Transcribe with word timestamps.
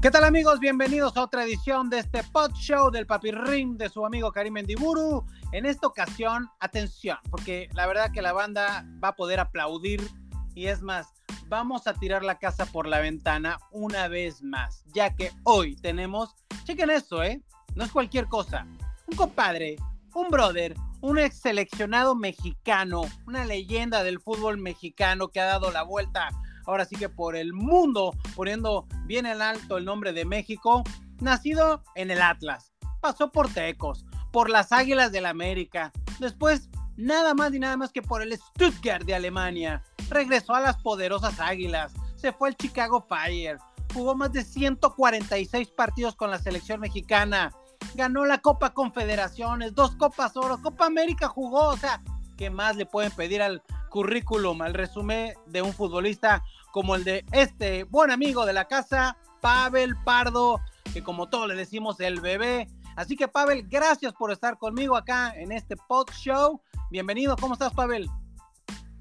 ¿Qué 0.00 0.12
tal 0.12 0.22
amigos? 0.22 0.60
Bienvenidos 0.60 1.16
a 1.16 1.24
otra 1.24 1.42
edición 1.42 1.90
de 1.90 1.98
este 1.98 2.22
pod 2.22 2.52
show 2.52 2.88
del 2.88 3.04
Papi 3.04 3.32
Ring 3.32 3.76
de 3.76 3.88
su 3.88 4.06
amigo 4.06 4.30
Karim 4.30 4.52
Mendiburu. 4.54 5.26
En 5.50 5.66
esta 5.66 5.88
ocasión, 5.88 6.48
atención, 6.60 7.18
porque 7.32 7.68
la 7.74 7.84
verdad 7.88 8.12
que 8.12 8.22
la 8.22 8.32
banda 8.32 8.86
va 9.02 9.08
a 9.08 9.16
poder 9.16 9.40
aplaudir 9.40 10.08
y 10.54 10.66
es 10.66 10.82
más, 10.82 11.08
vamos 11.48 11.88
a 11.88 11.94
tirar 11.94 12.22
la 12.22 12.38
casa 12.38 12.64
por 12.66 12.86
la 12.86 13.00
ventana 13.00 13.58
una 13.72 14.06
vez 14.06 14.40
más, 14.40 14.84
ya 14.94 15.16
que 15.16 15.32
hoy 15.42 15.74
tenemos, 15.74 16.36
chequen 16.62 16.90
esto, 16.90 17.24
¿eh? 17.24 17.42
No 17.74 17.84
es 17.84 17.90
cualquier 17.90 18.28
cosa. 18.28 18.68
Un 19.08 19.16
compadre, 19.16 19.74
un 20.14 20.28
brother, 20.28 20.76
un 21.00 21.18
ex 21.18 21.40
seleccionado 21.40 22.14
mexicano, 22.14 23.02
una 23.26 23.44
leyenda 23.44 24.04
del 24.04 24.20
fútbol 24.20 24.58
mexicano 24.58 25.26
que 25.26 25.40
ha 25.40 25.46
dado 25.46 25.72
la 25.72 25.82
vuelta 25.82 26.28
ahora 26.68 26.84
sí 26.84 26.96
que 26.96 27.08
por 27.08 27.34
el 27.34 27.54
mundo, 27.54 28.14
poniendo 28.36 28.86
bien 29.06 29.24
en 29.24 29.40
alto 29.40 29.78
el 29.78 29.86
nombre 29.86 30.12
de 30.12 30.26
México, 30.26 30.84
nacido 31.18 31.82
en 31.94 32.10
el 32.10 32.20
Atlas, 32.20 32.72
pasó 33.00 33.32
por 33.32 33.48
Tecos, 33.48 34.04
por 34.30 34.50
las 34.50 34.70
Águilas 34.70 35.10
del 35.10 35.24
América, 35.24 35.90
después 36.20 36.68
nada 36.96 37.32
más 37.32 37.54
y 37.54 37.58
nada 37.58 37.78
más 37.78 37.90
que 37.90 38.02
por 38.02 38.20
el 38.20 38.36
Stuttgart 38.36 39.06
de 39.06 39.14
Alemania, 39.14 39.82
regresó 40.10 40.54
a 40.54 40.60
las 40.60 40.76
poderosas 40.76 41.40
Águilas, 41.40 41.94
se 42.16 42.32
fue 42.32 42.50
al 42.50 42.56
Chicago 42.56 43.00
Fire, 43.08 43.56
jugó 43.94 44.14
más 44.14 44.32
de 44.32 44.44
146 44.44 45.70
partidos 45.70 46.16
con 46.16 46.30
la 46.30 46.38
selección 46.38 46.80
mexicana, 46.80 47.50
ganó 47.94 48.26
la 48.26 48.38
Copa 48.38 48.74
Confederaciones, 48.74 49.74
dos 49.74 49.96
Copas 49.96 50.36
Oro, 50.36 50.60
Copa 50.60 50.84
América 50.84 51.28
jugó, 51.28 51.68
o 51.68 51.76
sea, 51.78 52.02
¿qué 52.36 52.50
más 52.50 52.76
le 52.76 52.84
pueden 52.84 53.10
pedir 53.12 53.40
al 53.40 53.62
currículum, 53.88 54.62
al 54.62 54.74
resumen 54.74 55.34
de 55.46 55.62
un 55.62 55.72
futbolista 55.72 56.42
como 56.72 56.94
el 56.94 57.04
de 57.04 57.24
este 57.32 57.84
buen 57.84 58.10
amigo 58.10 58.46
de 58.46 58.52
la 58.52 58.66
casa, 58.66 59.16
Pavel 59.40 59.94
Pardo, 60.04 60.60
que 60.92 61.02
como 61.02 61.28
todos 61.28 61.48
le 61.48 61.54
decimos 61.54 62.00
el 62.00 62.20
bebé. 62.20 62.68
Así 62.96 63.16
que 63.16 63.28
Pavel, 63.28 63.66
gracias 63.68 64.12
por 64.12 64.32
estar 64.32 64.58
conmigo 64.58 64.96
acá 64.96 65.32
en 65.36 65.52
este 65.52 65.76
pod 65.76 66.08
show. 66.12 66.60
Bienvenido, 66.90 67.36
¿cómo 67.36 67.54
estás 67.54 67.72
Pavel? 67.72 68.08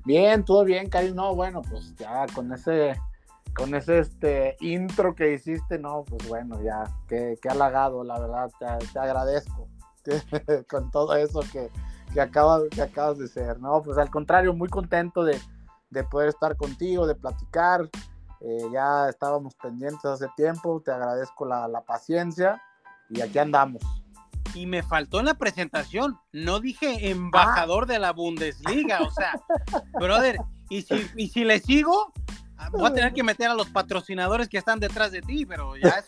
Bien, 0.06 0.46
todo 0.46 0.64
bien, 0.64 0.90
Karim. 0.90 1.16
No, 1.16 1.36
bueno, 1.36 1.62
pues 1.62 1.96
ya 1.96 2.26
con 2.34 2.54
ese 2.54 2.96
con 3.58 3.74
ese 3.74 4.00
este 4.00 4.56
intro 4.60 5.16
que 5.16 5.34
hiciste, 5.34 5.80
no, 5.80 6.06
pues 6.08 6.28
bueno, 6.30 6.62
ya, 6.62 6.84
qué, 7.08 7.38
halagado, 7.50 8.04
la 8.04 8.20
verdad, 8.20 8.52
te, 8.60 9.00
agradezco 9.00 9.68
con 10.70 10.92
todo 10.92 11.16
eso 11.16 11.40
que, 11.52 11.72
que, 12.18 12.22
acabas, 12.22 12.64
que 12.72 12.82
acabas 12.82 13.20
de 13.20 13.28
ser, 13.28 13.60
¿no? 13.60 13.84
Pues 13.84 13.96
al 14.00 14.10
contrario, 14.10 14.52
muy 14.52 14.70
contento 14.70 15.23
de, 15.23 15.40
de 15.92 16.04
poder 16.04 16.30
estar 16.30 16.58
contigo, 16.58 17.06
de 17.06 17.14
platicar. 17.14 17.88
Eh, 18.42 18.64
ya 18.73 19.08
estábamos 19.08 19.54
pendientes 19.54 20.04
hace 20.04 20.28
tiempo, 20.36 20.82
te 20.84 20.90
agradezco 20.90 21.45
la, 21.45 21.68
la, 21.68 21.82
paciencia 21.82 22.60
y 23.12 23.22
aquí 23.22 23.38
andamos. 23.38 23.84
Y 24.56 24.66
me 24.66 24.82
faltó 24.82 25.20
en 25.20 25.28
la 25.28 25.36
presentación, 25.36 26.18
no 26.32 26.60
dije 26.60 27.12
embajador 27.12 27.86
de 27.86 28.00
la 28.00 28.14
Bundesliga, 28.14 29.02
o 29.04 29.12
sea, 29.12 29.34
brother, 30.00 30.40
y 30.72 30.82
si, 30.82 31.08
y 31.16 31.28
si 31.28 31.44
le 31.44 31.60
sigo, 31.60 32.14
voy 32.72 32.88
a 32.88 32.94
tener 32.94 33.14
que 33.14 33.22
meter 33.22 33.52
a 33.52 33.54
los 33.54 33.70
patrocinadores 33.70 34.50
que 34.50 34.58
están 34.58 34.80
detrás 34.80 35.12
de 35.12 35.22
ti, 35.22 35.45
pero 35.45 35.78
ya 35.78 36.04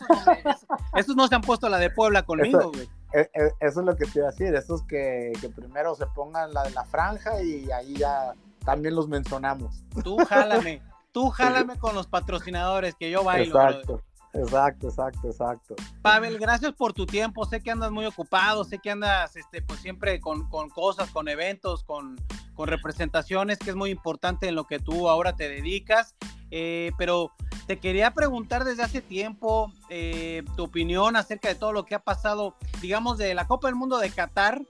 esos 0.96 1.14
no, 1.14 1.22
no 1.22 1.28
se 1.28 1.34
han 1.36 1.42
puesto 1.42 1.68
la 1.68 1.78
de 1.78 1.90
Puebla 1.90 2.24
conmigo, 2.24 2.72
güey. 2.72 2.88
E, 3.12 3.30
e, 3.32 3.52
eso, 3.60 3.80
es 3.80 3.86
lo 3.86 3.96
que 3.96 4.06
te 4.06 4.20
iba 4.20 4.28
a 4.28 4.30
decir, 4.30 4.54
esos 4.54 4.82
que, 4.82 5.32
que 5.40 5.48
primero 5.48 5.94
se 5.94 6.06
pongan 6.06 6.52
la 6.54 6.62
de 6.62 6.70
la 6.70 6.84
franja 6.84 7.42
y 7.42 7.70
ahí 7.70 7.96
ya 7.96 8.34
también 8.64 8.94
los 8.94 9.08
mencionamos. 9.08 9.82
Tú 10.04 10.18
jálame, 10.28 10.82
tú 11.12 11.30
jálame 11.30 11.78
con 11.78 11.94
los 11.94 12.06
patrocinadores 12.06 12.94
que 12.94 13.10
yo 13.10 13.24
bailo. 13.24 13.60
Exacto. 13.60 14.02
Exacto, 14.32 14.88
exacto, 14.88 15.28
exacto. 15.28 15.74
Pavel, 16.02 16.38
gracias 16.38 16.72
por 16.72 16.92
tu 16.92 17.04
tiempo. 17.04 17.44
Sé 17.46 17.60
que 17.60 17.70
andas 17.72 17.90
muy 17.90 18.06
ocupado, 18.06 18.62
sé 18.62 18.78
que 18.78 18.90
andas 18.90 19.34
este, 19.34 19.60
pues 19.60 19.80
siempre 19.80 20.20
con, 20.20 20.48
cosas, 20.70 21.10
con 21.10 21.28
eventos, 21.28 21.82
con, 21.82 22.16
con, 22.54 22.68
representaciones, 22.68 23.58
que 23.58 23.70
es 23.70 23.76
muy 23.76 23.90
importante 23.90 24.46
en 24.46 24.54
lo 24.54 24.68
que 24.68 24.78
tú 24.78 25.08
ahora 25.08 25.34
te 25.34 25.48
dedicas. 25.48 26.14
Eh, 26.52 26.92
pero 26.96 27.32
te 27.70 27.78
quería 27.78 28.10
preguntar 28.10 28.64
desde 28.64 28.82
hace 28.82 29.00
tiempo 29.00 29.72
eh, 29.90 30.42
tu 30.56 30.64
opinión 30.64 31.14
acerca 31.14 31.46
de 31.46 31.54
todo 31.54 31.72
lo 31.72 31.86
que 31.86 31.94
ha 31.94 32.00
pasado, 32.00 32.56
digamos, 32.82 33.16
de 33.16 33.32
la 33.32 33.46
Copa 33.46 33.68
del 33.68 33.76
Mundo 33.76 33.98
de 33.98 34.10
Qatar 34.10 34.60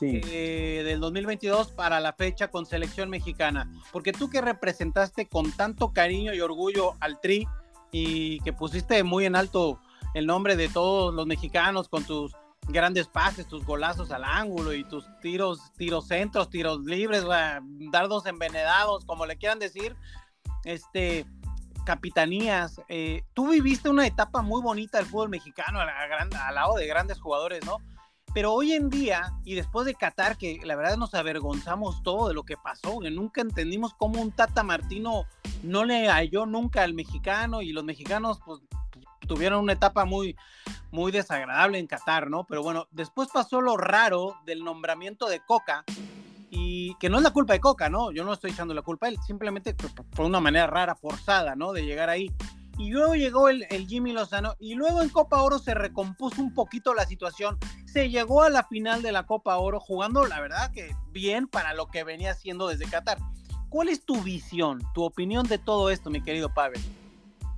eh, 0.00 0.82
del 0.84 0.98
2022 0.98 1.70
para 1.70 2.00
la 2.00 2.14
fecha 2.14 2.50
con 2.50 2.66
selección 2.66 3.10
mexicana. 3.10 3.70
Porque 3.92 4.12
tú 4.12 4.28
que 4.28 4.40
representaste 4.40 5.26
con 5.26 5.52
tanto 5.52 5.92
cariño 5.92 6.34
y 6.34 6.40
orgullo 6.40 6.94
al 6.98 7.20
Tri 7.20 7.46
y 7.92 8.40
que 8.40 8.52
pusiste 8.52 9.04
muy 9.04 9.24
en 9.24 9.36
alto 9.36 9.78
el 10.14 10.26
nombre 10.26 10.56
de 10.56 10.68
todos 10.68 11.14
los 11.14 11.28
mexicanos 11.28 11.88
con 11.88 12.02
tus 12.02 12.34
grandes 12.66 13.06
pases, 13.06 13.46
tus 13.46 13.64
golazos 13.64 14.10
al 14.10 14.24
ángulo 14.24 14.72
y 14.72 14.82
tus 14.82 15.04
tiros, 15.20 15.72
tiros 15.76 16.08
centros, 16.08 16.50
tiros 16.50 16.80
libres, 16.80 17.22
dardos 17.92 18.26
envenenados, 18.26 19.04
como 19.04 19.26
le 19.26 19.36
quieran 19.36 19.60
decir, 19.60 19.94
este, 20.64 21.24
capitanías. 21.88 22.82
Eh, 22.90 23.24
tú 23.32 23.48
viviste 23.48 23.88
una 23.88 24.06
etapa 24.06 24.42
muy 24.42 24.60
bonita 24.60 24.98
del 24.98 25.06
fútbol 25.06 25.30
mexicano 25.30 25.80
al 25.80 26.54
lado 26.54 26.74
de 26.74 26.86
grandes 26.86 27.18
jugadores, 27.18 27.64
¿no? 27.64 27.78
Pero 28.34 28.52
hoy 28.52 28.74
en 28.74 28.90
día, 28.90 29.32
y 29.42 29.54
después 29.54 29.86
de 29.86 29.94
Qatar, 29.94 30.36
que 30.36 30.60
la 30.64 30.76
verdad 30.76 30.98
nos 30.98 31.14
avergonzamos 31.14 32.02
todo 32.02 32.28
de 32.28 32.34
lo 32.34 32.42
que 32.42 32.58
pasó, 32.58 32.98
que 32.98 33.10
nunca 33.10 33.40
entendimos 33.40 33.94
cómo 33.94 34.20
un 34.20 34.32
Tata 34.32 34.62
Martino 34.62 35.24
no 35.62 35.86
le 35.86 36.10
halló 36.10 36.44
nunca 36.44 36.82
al 36.82 36.92
mexicano 36.92 37.62
y 37.62 37.72
los 37.72 37.84
mexicanos 37.84 38.38
pues 38.44 38.60
tuvieron 39.26 39.62
una 39.62 39.72
etapa 39.72 40.04
muy, 40.04 40.36
muy 40.90 41.10
desagradable 41.10 41.78
en 41.78 41.86
Qatar, 41.86 42.28
¿no? 42.28 42.44
Pero 42.44 42.62
bueno, 42.62 42.86
después 42.90 43.30
pasó 43.32 43.62
lo 43.62 43.78
raro 43.78 44.36
del 44.44 44.62
nombramiento 44.62 45.26
de 45.26 45.40
Coca, 45.40 45.84
y 46.50 46.94
que 46.96 47.08
no 47.08 47.18
es 47.18 47.22
la 47.22 47.32
culpa 47.32 47.52
de 47.52 47.60
Coca, 47.60 47.88
¿no? 47.88 48.10
Yo 48.10 48.24
no 48.24 48.32
estoy 48.32 48.50
echando 48.50 48.74
la 48.74 48.82
culpa 48.82 49.06
a 49.06 49.08
él, 49.10 49.18
simplemente 49.26 49.74
por 49.74 50.26
una 50.26 50.40
manera 50.40 50.66
rara, 50.66 50.94
forzada, 50.94 51.54
¿no? 51.56 51.72
De 51.72 51.84
llegar 51.84 52.08
ahí 52.08 52.32
y 52.78 52.90
luego 52.90 53.16
llegó 53.16 53.48
el, 53.48 53.66
Jimmy 53.88 54.12
Lozano 54.12 54.54
y 54.60 54.74
luego 54.74 55.02
en 55.02 55.08
Copa 55.08 55.42
Oro 55.42 55.58
se 55.58 55.74
recompuso 55.74 56.40
un 56.40 56.54
poquito 56.54 56.94
la 56.94 57.06
situación, 57.06 57.58
se 57.86 58.08
llegó 58.08 58.42
a 58.42 58.50
la 58.50 58.62
final 58.62 59.02
de 59.02 59.10
la 59.10 59.26
Copa 59.26 59.56
Oro 59.58 59.80
jugando 59.80 60.24
la 60.26 60.40
verdad 60.40 60.70
que 60.72 60.94
bien 61.10 61.48
para 61.48 61.74
lo 61.74 61.88
que 61.88 62.04
venía 62.04 62.30
haciendo 62.30 62.68
desde 62.68 62.86
Qatar. 62.86 63.18
¿Cuál 63.68 63.88
es 63.88 64.04
tu 64.04 64.22
visión, 64.22 64.80
tu 64.94 65.02
opinión 65.02 65.46
de 65.46 65.58
todo 65.58 65.90
esto, 65.90 66.08
mi 66.08 66.22
querido 66.22 66.54
Pavel? 66.54 66.80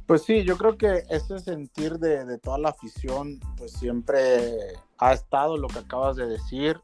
Pues 0.06 0.24
sí, 0.24 0.42
yo 0.42 0.56
creo 0.56 0.76
que 0.76 1.04
ese 1.08 1.38
sentir 1.38 1.98
de, 1.98 2.38
toda 2.38 2.58
la 2.58 2.70
afición, 2.70 3.38
pues 3.56 3.72
siempre 3.72 4.56
ha 4.98 5.12
estado 5.12 5.56
lo 5.56 5.68
que 5.68 5.78
acabas 5.80 6.16
de 6.16 6.26
decir. 6.26 6.80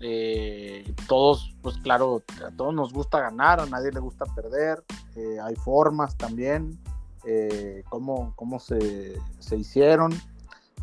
Eh, 0.00 0.94
todos, 1.08 1.54
pues 1.62 1.76
claro, 1.78 2.22
a 2.46 2.50
todos 2.56 2.72
nos 2.72 2.92
gusta 2.92 3.20
ganar, 3.20 3.60
a 3.60 3.66
nadie 3.66 3.90
le 3.92 4.00
gusta 4.00 4.24
perder. 4.26 4.84
Eh, 5.16 5.38
hay 5.42 5.56
formas 5.56 6.16
también 6.16 6.78
eh, 7.24 7.82
cómo, 7.88 8.32
cómo 8.36 8.58
se, 8.58 9.18
se, 9.38 9.56
hicieron. 9.56 10.12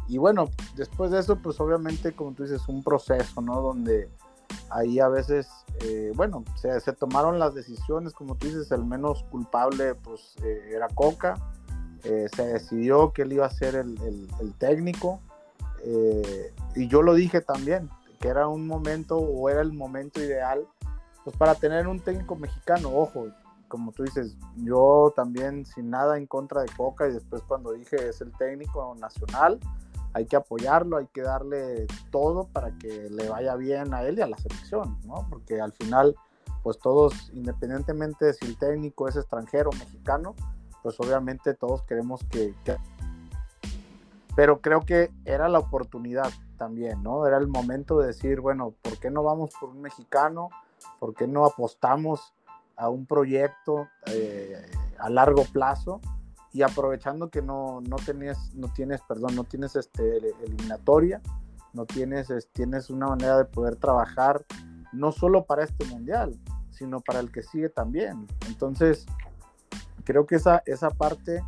Y 0.07 0.17
bueno, 0.17 0.49
después 0.75 1.11
de 1.11 1.19
eso, 1.19 1.37
pues 1.37 1.59
obviamente, 1.59 2.13
como 2.13 2.33
tú 2.33 2.43
dices, 2.43 2.67
un 2.67 2.83
proceso, 2.83 3.41
¿no? 3.41 3.61
Donde 3.61 4.09
ahí 4.69 4.99
a 4.99 5.07
veces, 5.07 5.47
eh, 5.81 6.11
bueno, 6.15 6.43
se, 6.55 6.79
se, 6.79 6.93
tomaron 6.93 7.39
las 7.39 7.53
decisiones, 7.53 8.13
como 8.13 8.35
tú 8.35 8.47
dices, 8.47 8.71
el 8.71 8.85
menos 8.85 9.23
culpable, 9.31 9.95
pues 9.95 10.35
eh, 10.43 10.71
era 10.73 10.87
Coca. 10.89 11.35
Eh, 12.03 12.27
se 12.35 12.45
decidió 12.45 13.11
que 13.13 13.23
él 13.23 13.33
iba 13.33 13.47
a 13.47 13.49
ser 13.49 13.75
el, 13.75 13.99
el, 14.03 14.27
el 14.39 14.53
técnico. 14.53 15.19
y 16.75 16.87
yo 16.87 17.01
lo 17.01 17.13
dije 17.13 17.41
también, 17.41 17.89
que 18.15 18.27
era 18.27 18.47
un 18.47 18.67
momento 18.67 19.17
o 19.17 19.49
era 19.49 19.61
el 19.61 19.73
momento 19.73 20.21
ideal, 20.21 20.67
pues 21.23 21.35
para 21.37 21.55
tener 21.55 21.87
un 21.87 21.99
técnico 21.99 22.35
mexicano, 22.35 22.89
ojo, 22.93 23.27
como 23.67 23.91
tú 23.91 24.03
dices, 24.03 24.37
yo 24.57 25.11
también 25.15 25.65
sin 25.65 25.89
nada 25.89 26.17
en 26.17 26.27
contra 26.27 26.61
de 26.61 26.69
Coca 26.77 27.07
y 27.07 27.13
después 27.13 27.41
cuando 27.43 27.73
dije 27.73 28.09
es 28.09 28.21
el 28.21 28.31
técnico 28.33 28.95
nacional, 28.99 29.59
hay 30.13 30.27
que 30.27 30.37
apoyarlo, 30.37 30.97
hay 30.97 31.07
que 31.07 31.21
darle 31.21 31.87
todo 32.09 32.47
para 32.47 32.71
que 32.77 33.09
le 33.09 33.27
vaya 33.27 33.55
bien 33.55 33.93
a 33.93 34.03
él 34.03 34.17
y 34.17 34.21
a 34.21 34.27
la 34.27 34.37
selección, 34.37 34.97
¿no? 35.05 35.27
Porque 35.29 35.59
al 35.59 35.73
final, 35.73 36.15
pues 36.63 36.79
todos, 36.79 37.31
independientemente 37.33 38.25
de 38.25 38.33
si 38.33 38.45
el 38.45 38.57
técnico 38.57 39.09
es 39.09 39.17
extranjero 39.17 39.71
o 39.71 39.77
mexicano, 39.77 40.33
pues 40.83 40.97
obviamente 41.01 41.53
todos 41.53 41.81
queremos 41.83 42.23
que, 42.29 42.53
que... 42.63 42.77
Pero 44.35 44.61
creo 44.61 44.81
que 44.81 45.11
era 45.23 45.47
la 45.47 45.59
oportunidad 45.59 46.31
también, 46.57 47.01
¿no? 47.03 47.25
Era 47.25 47.37
el 47.37 47.47
momento 47.47 47.99
de 47.99 48.07
decir, 48.07 48.41
bueno, 48.41 48.73
¿por 48.81 48.97
qué 48.99 49.09
no 49.09 49.23
vamos 49.23 49.51
por 49.59 49.69
un 49.69 49.81
mexicano? 49.81 50.49
¿Por 50.99 51.13
qué 51.13 51.27
no 51.27 51.45
apostamos 51.45 52.33
a 52.75 52.89
un 52.89 53.05
proyecto 53.05 53.87
eh, 54.07 54.65
a 54.99 55.09
largo 55.09 55.43
plazo 55.45 56.01
y 56.51 56.61
aprovechando 56.61 57.29
que 57.29 57.41
no, 57.41 57.81
no, 57.81 57.97
tienes, 57.97 58.53
no 58.55 58.71
tienes, 58.73 59.01
perdón, 59.01 59.35
no 59.35 59.43
tienes 59.43 59.75
este, 59.75 60.17
eliminatoria, 60.43 61.21
no 61.73 61.85
tienes, 61.85 62.29
tienes 62.53 62.89
una 62.89 63.07
manera 63.07 63.37
de 63.37 63.45
poder 63.45 63.75
trabajar 63.75 64.45
no 64.93 65.11
solo 65.11 65.45
para 65.45 65.63
este 65.63 65.85
mundial, 65.85 66.37
sino 66.71 67.01
para 67.01 67.19
el 67.19 67.31
que 67.31 67.43
sigue 67.43 67.69
también. 67.69 68.25
Entonces, 68.47 69.05
creo 70.05 70.25
que 70.25 70.35
esa, 70.35 70.63
esa 70.65 70.89
parte 70.89 71.43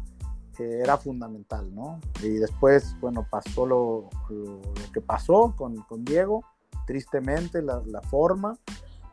era 0.63 0.97
fundamental, 0.97 1.73
¿no? 1.73 1.99
Y 2.21 2.29
después, 2.29 2.95
bueno, 2.99 3.25
pasó 3.29 3.65
lo, 3.65 4.09
que 4.93 5.01
pasó 5.01 5.53
con, 5.55 5.77
con, 5.83 6.03
Diego, 6.03 6.43
tristemente 6.85 7.61
la, 7.61 7.81
la, 7.85 8.01
forma, 8.01 8.57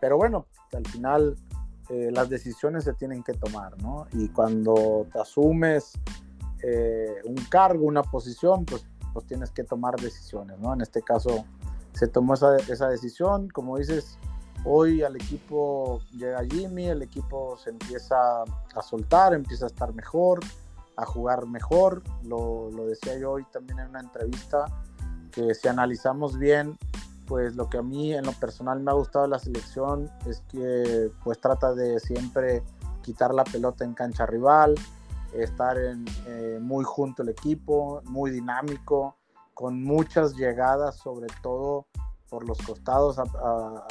pero 0.01 0.17
bueno, 0.17 0.47
al 0.73 0.87
final 0.87 1.37
eh, 1.91 2.11
las 2.13 2.31
decisiones 2.31 2.85
se 2.85 2.95
tienen 2.95 3.23
que 3.23 3.35
tomar, 3.35 3.81
¿no? 3.83 4.07
Y 4.13 4.29
cuando 4.29 5.07
te 5.13 5.21
asumes 5.21 5.93
eh, 6.63 7.17
un 7.25 7.37
cargo, 7.51 7.85
una 7.85 8.03
posición, 8.03 8.65
pues, 8.65 8.87
pues 9.13 9.27
tienes 9.27 9.51
que 9.51 9.65
tomar 9.65 9.97
decisiones, 9.97 10.59
¿no? 10.61 10.73
En 10.73 10.81
este 10.81 11.03
caso 11.03 11.45
se 11.93 12.09
tomó 12.09 12.35
esa, 12.35 12.57
esa 12.57 12.89
decisión, 12.89 13.49
como 13.49 13.77
dices, 13.77 14.19
hoy 14.65 15.03
al 15.03 15.17
equipo 15.17 16.01
llega 16.13 16.43
Jimmy, 16.45 16.87
el 16.87 17.03
equipo 17.03 17.59
se 17.59 17.71
empieza 17.71 18.43
a 18.43 18.83
soltar, 18.83 19.35
empieza 19.35 19.67
a 19.67 19.69
estar 19.69 19.93
mejor, 19.93 20.41
a 20.97 21.07
jugar 21.07 21.47
mejor. 21.47 22.03
Lo, 22.23 22.71
lo, 22.71 22.87
decía 22.87 23.19
yo 23.19 23.33
hoy 23.33 23.45
también 23.53 23.79
en 23.79 23.91
una 23.91 24.01
entrevista, 24.01 24.67
que 25.31 25.55
si 25.55 25.69
analizamos 25.69 26.39
bien, 26.39 26.79
pues 27.27 27.57
lo 27.57 27.69
que 27.69 27.79
a 27.79 27.83
mí 27.83 28.15
en 28.15 28.25
lo 28.25 28.33
personal 28.33 28.81
me 28.81 28.91
ha 28.91 28.95
gustado 28.95 29.25
de 29.25 29.31
la 29.31 29.39
selección 29.39 30.11
es 30.27 30.43
que 30.49 31.11
pues 31.23 31.41
trata 31.41 31.75
de 31.75 31.99
siempre 32.01 32.63
quitar 33.03 33.35
la 33.35 33.45
pelota 33.45 33.85
en 33.85 33.95
cancha 33.95 34.27
rival, 34.27 34.75
estar 35.35 35.77
eh, 35.79 36.59
muy 36.61 36.85
junto 36.85 37.23
el 37.23 37.29
equipo, 37.29 38.03
muy 38.05 38.31
dinámico, 38.31 39.17
con 39.53 39.83
muchas 39.83 40.35
llegadas, 40.35 40.97
sobre 40.97 41.29
todo 41.43 41.87
por 42.29 42.49
los 42.49 42.59
costados, 42.59 43.19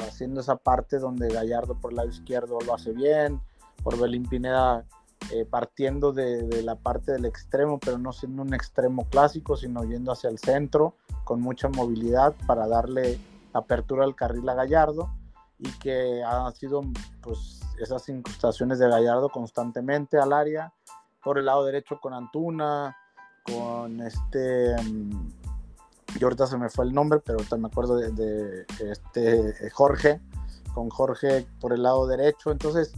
haciendo 0.00 0.40
esa 0.40 0.56
parte 0.56 0.98
donde 0.98 1.32
Gallardo 1.32 1.74
por 1.80 1.92
el 1.92 1.96
lado 1.96 2.08
izquierdo 2.08 2.58
lo 2.66 2.74
hace 2.74 2.92
bien, 2.92 3.40
por 3.82 3.98
Belín 3.98 4.24
Pineda 4.24 4.84
eh, 5.32 5.46
partiendo 5.48 6.12
de, 6.12 6.62
la 6.62 6.76
parte 6.76 7.12
del 7.12 7.24
extremo, 7.24 7.78
pero 7.78 7.98
no 7.98 8.12
siendo 8.12 8.42
un 8.42 8.54
extremo 8.54 9.08
clásico, 9.08 9.56
sino 9.56 9.84
yendo 9.84 10.12
hacia 10.12 10.28
el 10.30 10.38
centro 10.38 10.94
con 11.24 11.40
mucha 11.40 11.68
movilidad 11.68 12.34
para 12.46 12.66
darle 12.66 13.18
apertura 13.52 14.04
al 14.04 14.14
carril 14.14 14.48
a 14.48 14.54
Gallardo 14.54 15.10
y 15.58 15.70
que 15.78 16.22
han 16.22 16.54
sido 16.54 16.82
pues 17.22 17.60
esas 17.78 18.08
incrustaciones 18.08 18.78
de 18.78 18.88
Gallardo 18.88 19.28
constantemente 19.30 20.18
al 20.18 20.32
área, 20.32 20.72
por 21.22 21.38
el 21.38 21.46
lado 21.46 21.64
derecho 21.64 21.98
con 22.00 22.12
Antuna, 22.12 22.96
con 23.44 24.00
este, 24.02 24.76
mm, 24.82 25.28
yo 26.18 26.26
ahorita 26.26 26.46
se 26.46 26.58
me 26.58 26.68
fue 26.68 26.84
el 26.84 26.92
nombre, 26.92 27.20
pero 27.20 27.38
ahorita 27.38 27.56
me 27.56 27.68
acuerdo 27.68 27.96
de, 27.96 28.10
de 28.12 28.66
este 28.90 29.70
Jorge, 29.70 30.20
con 30.74 30.90
Jorge 30.90 31.46
por 31.60 31.72
el 31.72 31.82
lado 31.82 32.06
derecho, 32.06 32.50
entonces 32.50 32.92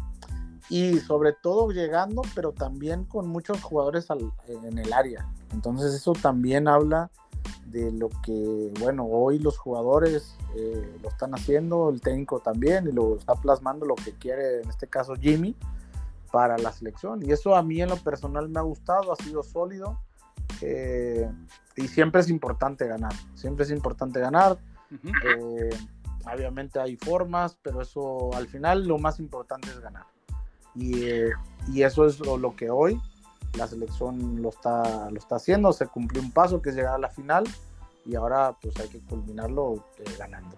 y 0.68 0.98
sobre 0.98 1.32
todo 1.32 1.70
llegando, 1.70 2.22
pero 2.34 2.52
también 2.52 3.04
con 3.04 3.28
muchos 3.28 3.62
jugadores 3.62 4.08
en 4.48 4.78
el 4.78 4.92
área. 4.92 5.28
Entonces 5.52 5.94
eso 5.94 6.12
también 6.12 6.68
habla 6.68 7.10
de 7.66 7.92
lo 7.92 8.08
que, 8.22 8.72
bueno, 8.80 9.04
hoy 9.04 9.38
los 9.38 9.58
jugadores 9.58 10.36
eh, 10.56 10.98
lo 11.02 11.08
están 11.08 11.34
haciendo, 11.34 11.90
el 11.90 12.00
técnico 12.00 12.40
también, 12.40 12.88
y 12.88 12.92
lo 12.92 13.16
está 13.16 13.34
plasmando 13.34 13.86
lo 13.86 13.94
que 13.94 14.12
quiere, 14.12 14.62
en 14.62 14.68
este 14.68 14.86
caso 14.86 15.14
Jimmy, 15.14 15.54
para 16.32 16.58
la 16.58 16.72
selección. 16.72 17.22
Y 17.24 17.32
eso 17.32 17.54
a 17.54 17.62
mí 17.62 17.80
en 17.80 17.88
lo 17.88 17.96
personal 17.96 18.48
me 18.48 18.58
ha 18.58 18.62
gustado, 18.62 19.12
ha 19.12 19.16
sido 19.16 19.42
sólido. 19.42 20.00
Eh, 20.60 21.30
y 21.76 21.88
siempre 21.88 22.20
es 22.20 22.30
importante 22.30 22.86
ganar, 22.86 23.12
siempre 23.34 23.64
es 23.64 23.70
importante 23.70 24.20
ganar. 24.20 24.58
Eh, 24.90 25.70
obviamente 26.32 26.80
hay 26.80 26.96
formas, 26.96 27.58
pero 27.62 27.82
eso 27.82 28.32
al 28.34 28.46
final 28.46 28.86
lo 28.86 28.98
más 28.98 29.18
importante 29.18 29.68
es 29.68 29.80
ganar. 29.80 30.06
Y, 30.76 31.04
y 31.72 31.82
eso 31.82 32.06
es 32.06 32.20
lo, 32.20 32.54
que 32.54 32.70
hoy 32.70 33.00
la 33.54 33.66
selección 33.66 34.42
lo 34.42 34.50
está, 34.50 35.10
lo 35.10 35.18
está 35.18 35.36
haciendo. 35.36 35.72
Se 35.72 35.86
cumplió 35.86 36.22
un 36.22 36.30
paso 36.30 36.60
que 36.60 36.70
es 36.70 36.76
llegar 36.76 36.94
a 36.94 36.98
la 36.98 37.08
final 37.08 37.44
y 38.04 38.14
ahora 38.14 38.56
pues 38.60 38.78
hay 38.78 38.88
que 38.88 39.00
culminarlo 39.00 39.84
eh, 39.98 40.04
ganando. 40.18 40.56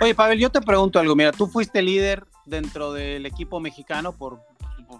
Oye, 0.00 0.14
Pavel, 0.14 0.38
yo 0.38 0.50
te 0.50 0.60
pregunto 0.60 0.98
algo. 0.98 1.14
Mira, 1.14 1.32
tú 1.32 1.46
fuiste 1.46 1.82
líder 1.82 2.26
dentro 2.46 2.92
del 2.92 3.26
equipo 3.26 3.60
mexicano 3.60 4.12
por, 4.12 4.40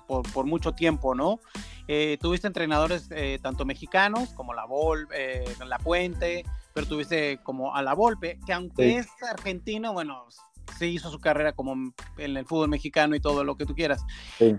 por, 0.06 0.30
por 0.32 0.44
mucho 0.44 0.72
tiempo, 0.72 1.14
¿no? 1.14 1.40
Eh, 1.88 2.18
tuviste 2.20 2.46
entrenadores 2.46 3.08
eh, 3.10 3.38
tanto 3.42 3.64
mexicanos 3.64 4.30
como 4.34 4.54
La 4.54 4.64
Volpe, 4.64 5.44
La 5.66 5.78
Puente, 5.78 6.44
pero 6.72 6.86
tuviste 6.86 7.38
como 7.42 7.74
a 7.74 7.82
La 7.82 7.94
Volpe, 7.94 8.38
que 8.46 8.52
aunque 8.52 8.98
es 8.98 9.08
argentino, 9.28 9.92
bueno, 9.92 10.26
se 10.72 10.86
hizo 10.86 11.10
su 11.10 11.18
carrera 11.18 11.52
como 11.52 11.92
en 12.18 12.36
el 12.36 12.46
fútbol 12.46 12.68
mexicano 12.68 13.14
y 13.14 13.20
todo 13.20 13.44
lo 13.44 13.56
que 13.56 13.66
tú 13.66 13.74
quieras. 13.74 14.04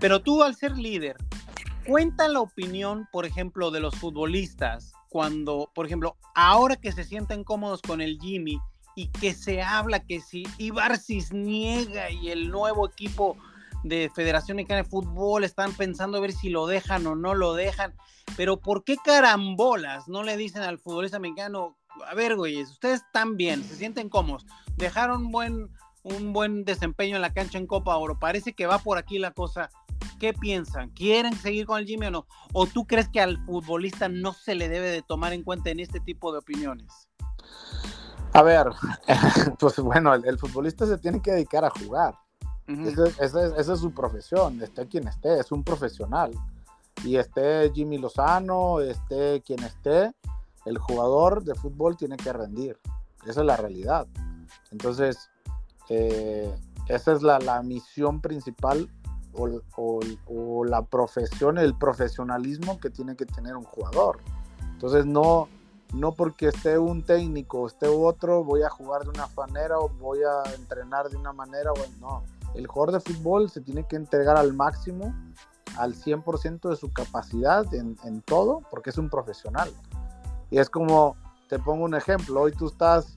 Pero 0.00 0.20
tú 0.20 0.42
al 0.42 0.54
ser 0.54 0.76
líder, 0.76 1.16
cuenta 1.86 2.28
la 2.28 2.40
opinión, 2.40 3.08
por 3.12 3.26
ejemplo, 3.26 3.70
de 3.70 3.80
los 3.80 3.94
futbolistas 3.96 4.92
cuando, 5.08 5.70
por 5.74 5.86
ejemplo, 5.86 6.16
ahora 6.34 6.76
que 6.76 6.92
se 6.92 7.04
sienten 7.04 7.44
cómodos 7.44 7.82
con 7.82 8.00
el 8.00 8.18
Jimmy 8.20 8.58
y 8.96 9.08
que 9.08 9.34
se 9.34 9.62
habla 9.62 10.00
que 10.00 10.20
si 10.20 10.44
Ibar 10.58 10.98
niega 11.32 12.10
y 12.10 12.30
el 12.30 12.50
nuevo 12.50 12.88
equipo 12.88 13.36
de 13.84 14.10
Federación 14.14 14.56
Mexicana 14.56 14.82
de 14.82 14.88
Fútbol 14.88 15.44
están 15.44 15.72
pensando 15.74 16.18
a 16.18 16.20
ver 16.20 16.32
si 16.32 16.48
lo 16.48 16.66
dejan 16.66 17.06
o 17.06 17.14
no 17.14 17.34
lo 17.34 17.54
dejan, 17.54 17.94
pero 18.36 18.58
¿por 18.58 18.82
qué 18.82 18.96
carambolas 18.96 20.08
no 20.08 20.22
le 20.22 20.36
dicen 20.36 20.62
al 20.62 20.78
futbolista 20.78 21.18
mexicano, 21.18 21.76
a 22.06 22.14
ver, 22.14 22.34
güey, 22.34 22.62
ustedes 22.62 23.02
están 23.02 23.36
bien, 23.36 23.62
se 23.62 23.76
sienten 23.76 24.08
cómodos, 24.08 24.46
dejaron 24.76 25.30
buen 25.30 25.68
un 26.04 26.32
buen 26.32 26.64
desempeño 26.64 27.16
en 27.16 27.22
la 27.22 27.32
cancha 27.32 27.58
en 27.58 27.66
Copa 27.66 27.96
Oro. 27.96 28.18
Parece 28.18 28.52
que 28.52 28.66
va 28.66 28.78
por 28.78 28.98
aquí 28.98 29.18
la 29.18 29.32
cosa. 29.32 29.70
¿Qué 30.20 30.32
piensan? 30.32 30.90
¿Quieren 30.90 31.34
seguir 31.34 31.66
con 31.66 31.78
el 31.78 31.86
Jimmy 31.86 32.06
o 32.06 32.10
no? 32.10 32.26
¿O 32.52 32.66
tú 32.66 32.86
crees 32.86 33.08
que 33.08 33.20
al 33.20 33.44
futbolista 33.46 34.08
no 34.08 34.32
se 34.32 34.54
le 34.54 34.68
debe 34.68 34.90
de 34.90 35.02
tomar 35.02 35.32
en 35.32 35.42
cuenta 35.42 35.70
en 35.70 35.80
este 35.80 35.98
tipo 36.00 36.30
de 36.30 36.38
opiniones? 36.38 37.08
A 38.32 38.42
ver, 38.42 38.66
pues 39.58 39.78
bueno, 39.78 40.14
el, 40.14 40.38
futbolista 40.38 40.86
se 40.86 40.98
tiene 40.98 41.20
que 41.20 41.32
dedicar 41.32 41.64
a 41.64 41.70
jugar. 41.70 42.14
esa, 42.66 43.56
es, 43.58 43.80
su 43.80 43.92
profesión, 43.92 44.62
esté 44.62 44.86
quien 44.86 45.08
esté, 45.08 45.40
es 45.40 45.50
un 45.52 45.64
profesional. 45.64 46.32
Y 47.02 47.16
esté 47.16 47.70
Jimmy 47.74 47.98
Lozano, 47.98 48.80
esté 48.80 49.42
quien 49.42 49.62
esté, 49.64 50.12
el 50.64 50.78
jugador 50.78 51.42
de 51.44 51.54
fútbol 51.54 51.96
tiene 51.96 52.16
que 52.16 52.32
rendir. 52.32 52.78
Esa 53.26 53.40
es 53.40 53.46
la 53.46 53.56
realidad. 53.56 54.06
Entonces, 54.70 55.30
eh, 55.88 56.54
esa 56.88 57.12
es 57.12 57.22
la, 57.22 57.38
la 57.38 57.62
misión 57.62 58.20
principal 58.20 58.88
o, 59.32 60.00
o, 60.26 60.64
la 60.64 60.82
profesión, 60.82 61.58
el 61.58 61.76
profesionalismo 61.76 62.78
que 62.78 62.90
tiene 62.90 63.16
que 63.16 63.26
tener 63.26 63.56
un 63.56 63.64
jugador. 63.64 64.20
Entonces 64.72 65.06
no, 65.06 65.48
no 65.92 66.12
porque 66.12 66.48
esté 66.48 66.78
un 66.78 67.02
técnico 67.02 67.62
o 67.62 67.66
esté 67.66 67.88
otro, 67.88 68.44
voy 68.44 68.62
a 68.62 68.70
jugar 68.70 69.02
de 69.02 69.10
una 69.10 69.28
manera 69.36 69.78
o 69.78 69.88
voy 69.88 70.20
a 70.22 70.54
entrenar 70.54 71.08
de 71.08 71.16
una 71.16 71.32
manera, 71.32 71.72
o 71.72 72.00
no. 72.00 72.22
El 72.54 72.66
jugador 72.66 72.94
de 72.94 73.00
fútbol 73.00 73.50
se 73.50 73.60
tiene 73.60 73.86
que 73.86 73.96
entregar 73.96 74.36
al 74.36 74.52
máximo, 74.52 75.14
al 75.76 75.94
100% 75.94 76.70
de 76.70 76.76
su 76.76 76.92
capacidad 76.92 77.72
en, 77.74 77.96
en 78.04 78.22
todo, 78.22 78.60
porque 78.70 78.90
es 78.90 78.98
un 78.98 79.10
profesional. 79.10 79.72
Y 80.50 80.58
es 80.58 80.70
como, 80.70 81.16
te 81.48 81.58
pongo 81.58 81.84
un 81.84 81.96
ejemplo, 81.96 82.42
hoy 82.42 82.52
tú 82.52 82.68
estás 82.68 83.16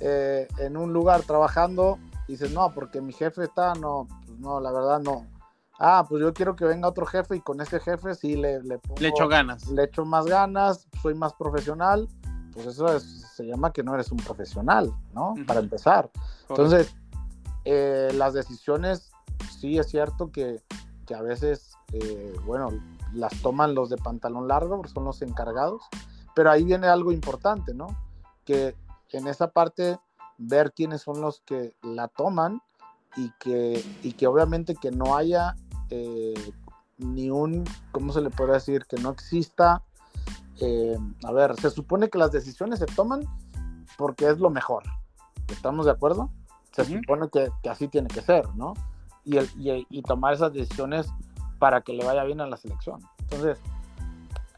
eh, 0.00 0.46
en 0.58 0.76
un 0.76 0.92
lugar 0.92 1.22
trabajando 1.22 1.98
dices, 2.32 2.52
no, 2.52 2.72
porque 2.72 3.00
mi 3.00 3.12
jefe 3.12 3.44
está, 3.44 3.74
no, 3.74 4.06
pues 4.26 4.38
no, 4.38 4.60
la 4.60 4.70
verdad 4.72 5.00
no. 5.00 5.26
Ah, 5.78 6.04
pues 6.08 6.20
yo 6.20 6.34
quiero 6.34 6.56
que 6.56 6.64
venga 6.64 6.88
otro 6.88 7.06
jefe 7.06 7.36
y 7.36 7.40
con 7.40 7.60
ese 7.60 7.78
jefe 7.78 8.14
sí 8.14 8.36
le, 8.36 8.62
le 8.62 8.78
pongo, 8.78 9.00
Le 9.00 9.08
echo 9.08 9.28
ganas. 9.28 9.68
Le 9.68 9.84
echo 9.84 10.04
más 10.04 10.26
ganas, 10.26 10.88
soy 11.00 11.14
más 11.14 11.32
profesional. 11.34 12.08
Pues 12.52 12.66
eso 12.66 12.98
se 12.98 13.46
llama 13.46 13.72
que 13.72 13.84
no 13.84 13.94
eres 13.94 14.10
un 14.10 14.18
profesional, 14.18 14.92
¿no? 15.12 15.34
Para 15.46 15.60
empezar. 15.60 16.10
Entonces, 16.48 16.92
eh, 17.64 18.10
las 18.14 18.34
decisiones, 18.34 19.12
sí 19.60 19.78
es 19.78 19.88
cierto 19.88 20.32
que, 20.32 20.60
que 21.06 21.14
a 21.14 21.22
veces, 21.22 21.76
eh, 21.92 22.34
bueno, 22.44 22.70
las 23.12 23.40
toman 23.42 23.76
los 23.76 23.90
de 23.90 23.96
pantalón 23.96 24.48
largo, 24.48 24.76
porque 24.76 24.92
son 24.92 25.04
los 25.04 25.22
encargados, 25.22 25.82
pero 26.34 26.50
ahí 26.50 26.64
viene 26.64 26.88
algo 26.88 27.12
importante, 27.12 27.74
¿no? 27.74 27.86
Que 28.44 28.74
en 29.12 29.28
esa 29.28 29.52
parte 29.52 29.98
ver 30.38 30.72
quiénes 30.72 31.02
son 31.02 31.20
los 31.20 31.40
que 31.40 31.74
la 31.82 32.08
toman 32.08 32.62
y 33.16 33.30
que, 33.40 33.84
y 34.02 34.12
que 34.12 34.26
obviamente 34.26 34.74
que 34.74 34.90
no 34.90 35.16
haya 35.16 35.56
eh, 35.90 36.52
ni 36.98 37.30
un, 37.30 37.64
¿cómo 37.92 38.12
se 38.12 38.20
le 38.20 38.30
puede 38.30 38.54
decir? 38.54 38.86
Que 38.86 38.96
no 38.96 39.10
exista, 39.10 39.82
eh, 40.60 40.96
a 41.24 41.32
ver, 41.32 41.56
se 41.56 41.70
supone 41.70 42.08
que 42.08 42.18
las 42.18 42.32
decisiones 42.32 42.78
se 42.78 42.86
toman 42.86 43.22
porque 43.96 44.28
es 44.28 44.38
lo 44.38 44.50
mejor. 44.50 44.84
¿Estamos 45.48 45.86
de 45.86 45.92
acuerdo? 45.92 46.30
Se 46.72 46.84
supone 46.84 47.28
que, 47.30 47.50
así 47.68 47.88
tiene 47.88 48.08
que 48.08 48.20
ser, 48.20 48.48
¿no? 48.54 48.74
Y, 49.24 49.38
y, 49.90 50.02
tomar 50.02 50.34
esas 50.34 50.52
decisiones 50.52 51.08
para 51.58 51.82
que 51.82 51.92
le 51.92 52.04
vaya 52.04 52.24
bien 52.24 52.40
a 52.40 52.46
la 52.46 52.56
selección. 52.56 53.00
Entonces, 53.18 53.60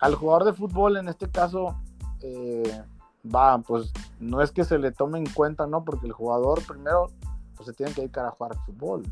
al 0.00 0.14
jugador 0.14 0.44
de 0.44 0.52
fútbol, 0.52 0.96
en 0.96 1.08
este 1.08 1.28
caso, 1.30 1.76
eh, 2.20 2.82
va, 3.24 3.58
pues 3.58 3.92
no 4.18 4.42
es 4.42 4.52
que 4.52 4.64
se 4.64 4.78
le 4.78 4.92
tome 4.92 5.18
en 5.18 5.26
cuenta, 5.26 5.66
¿no? 5.66 5.84
Porque 5.84 6.06
el 6.06 6.12
jugador 6.12 6.64
primero 6.66 7.10
pues, 7.56 7.66
se 7.66 7.72
tiene 7.72 7.92
que 7.92 8.02
dedicar 8.02 8.26
a 8.26 8.30
jugar 8.30 8.56
fútbol. 8.66 9.02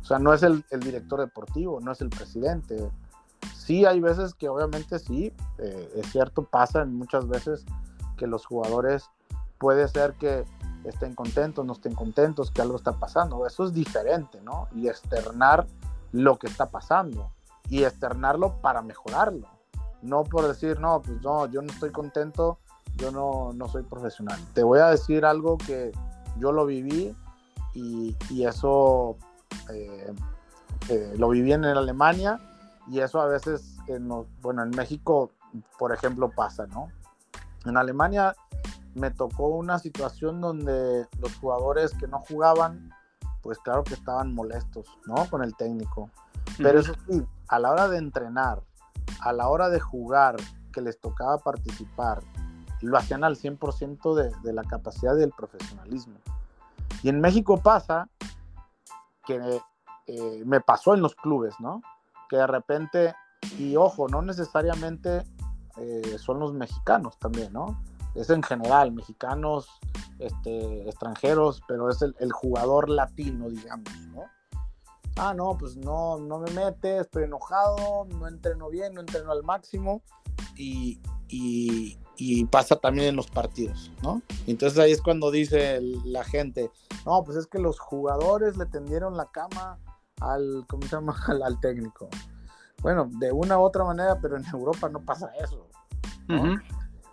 O 0.00 0.04
sea, 0.04 0.18
no 0.18 0.34
es 0.34 0.42
el, 0.42 0.64
director 0.80 1.20
deportivo, 1.20 1.80
no 1.80 1.92
es 1.92 2.00
el 2.00 2.10
presidente. 2.10 2.90
Sí, 3.56 3.86
hay 3.86 4.00
veces 4.00 4.34
que 4.34 4.48
obviamente 4.48 4.98
sí, 4.98 5.32
eh, 5.58 5.92
es 5.96 6.12
cierto, 6.12 6.44
pasa 6.44 6.84
muchas 6.84 7.26
veces 7.26 7.64
que 8.16 8.26
los 8.26 8.44
jugadores 8.44 9.08
puede 9.58 9.88
ser 9.88 10.12
que 10.14 10.44
estén 10.84 11.14
contentos, 11.14 11.64
no 11.64 11.72
estén 11.72 11.94
contentos, 11.94 12.50
que 12.50 12.60
algo 12.60 12.76
está 12.76 12.92
pasando. 12.92 13.46
Eso 13.46 13.64
es 13.64 13.72
diferente, 13.72 14.40
¿no? 14.42 14.68
Y 14.74 14.88
externar 14.88 15.66
lo 16.12 16.38
que 16.38 16.46
está 16.46 16.70
pasando 16.70 17.32
y 17.68 17.84
externarlo 17.84 18.60
para 18.60 18.82
mejorarlo. 18.82 19.48
No 20.02 20.24
por 20.24 20.46
decir, 20.46 20.78
no, 20.80 21.00
pues 21.00 21.22
no, 21.22 21.46
yo 21.46 21.62
no 21.62 21.72
estoy 21.72 21.90
contento, 21.90 22.58
yo 22.96 23.10
no, 23.10 23.52
no 23.52 23.68
soy 23.68 23.82
profesional. 23.82 24.38
Te 24.54 24.62
voy 24.62 24.80
a 24.80 24.86
decir 24.88 25.24
algo 25.24 25.58
que 25.58 25.92
yo 26.38 26.52
lo 26.52 26.66
viví 26.66 27.14
y, 27.74 28.16
y 28.30 28.44
eso 28.44 29.16
eh, 29.70 30.12
eh, 30.88 31.14
lo 31.18 31.28
viví 31.28 31.52
en 31.52 31.64
Alemania 31.64 32.40
y 32.88 33.00
eso 33.00 33.20
a 33.20 33.26
veces, 33.26 33.78
en, 33.86 34.08
bueno, 34.42 34.62
en 34.62 34.70
México, 34.70 35.30
por 35.78 35.92
ejemplo, 35.92 36.30
pasa, 36.30 36.66
¿no? 36.66 36.88
En 37.64 37.76
Alemania 37.76 38.34
me 38.94 39.10
tocó 39.10 39.48
una 39.48 39.78
situación 39.78 40.40
donde 40.40 41.06
los 41.18 41.36
jugadores 41.38 41.92
que 41.94 42.06
no 42.06 42.20
jugaban, 42.20 42.90
pues 43.42 43.58
claro 43.58 43.84
que 43.84 43.94
estaban 43.94 44.34
molestos, 44.34 44.86
¿no? 45.06 45.28
Con 45.30 45.42
el 45.42 45.56
técnico. 45.56 46.10
Pero 46.58 46.80
eso 46.80 46.92
sí, 47.08 47.24
a 47.48 47.58
la 47.58 47.72
hora 47.72 47.88
de 47.88 47.98
entrenar, 47.98 48.62
a 49.20 49.32
la 49.32 49.48
hora 49.48 49.70
de 49.70 49.80
jugar, 49.80 50.36
que 50.72 50.80
les 50.80 50.98
tocaba 51.00 51.38
participar, 51.38 52.22
lo 52.84 52.98
hacían 52.98 53.24
al 53.24 53.36
100% 53.36 54.14
de, 54.14 54.32
de 54.42 54.52
la 54.52 54.62
capacidad 54.62 55.16
del 55.16 55.30
profesionalismo. 55.30 56.18
Y 57.02 57.08
en 57.08 57.20
México 57.20 57.58
pasa 57.58 58.08
que 59.26 59.60
eh, 60.06 60.42
me 60.44 60.60
pasó 60.60 60.94
en 60.94 61.00
los 61.00 61.14
clubes, 61.14 61.54
¿no? 61.60 61.82
Que 62.28 62.36
de 62.36 62.46
repente, 62.46 63.14
y 63.58 63.76
ojo, 63.76 64.08
no 64.08 64.22
necesariamente 64.22 65.24
eh, 65.76 66.16
son 66.18 66.38
los 66.38 66.52
mexicanos 66.52 67.18
también, 67.18 67.52
¿no? 67.52 67.80
Es 68.14 68.30
en 68.30 68.42
general, 68.42 68.92
mexicanos, 68.92 69.68
este, 70.18 70.88
extranjeros, 70.88 71.62
pero 71.66 71.88
es 71.90 72.02
el, 72.02 72.32
jugador 72.32 72.88
latino, 72.88 73.48
digamos, 73.48 73.92
¿no? 74.12 74.24
Ah, 75.16 75.32
no, 75.32 75.56
pues 75.56 75.76
no, 75.76 76.18
no 76.18 76.38
me 76.38 76.50
mete, 76.50 76.98
estoy 76.98 77.24
enojado, 77.24 78.04
no 78.04 78.28
entreno 78.28 78.68
bien, 78.68 78.94
no 78.94 79.00
entreno 79.00 79.32
al 79.32 79.42
máximo 79.42 80.02
y, 80.56 81.00
y, 81.28 81.98
y 82.16 82.44
pasa 82.46 82.76
también 82.76 83.08
en 83.08 83.16
los 83.16 83.28
partidos, 83.28 83.90
¿no? 84.02 84.22
Entonces 84.46 84.78
ahí 84.78 84.92
es 84.92 85.02
cuando 85.02 85.30
dice 85.30 85.80
la 86.04 86.24
gente, 86.24 86.70
no, 87.06 87.22
pues 87.24 87.36
es 87.36 87.46
que 87.46 87.58
los 87.58 87.78
jugadores 87.78 88.56
le 88.56 88.66
tendieron 88.66 89.16
la 89.16 89.26
cama 89.26 89.78
al, 90.20 90.64
¿cómo 90.68 90.82
se 90.82 90.90
llama? 90.90 91.16
Al, 91.44 91.60
técnico. 91.60 92.08
Bueno, 92.82 93.08
de 93.18 93.32
una 93.32 93.58
u 93.58 93.62
otra 93.62 93.84
manera, 93.84 94.18
pero 94.20 94.36
en 94.36 94.44
Europa 94.46 94.88
no 94.88 95.00
pasa 95.00 95.30
eso. 95.42 95.66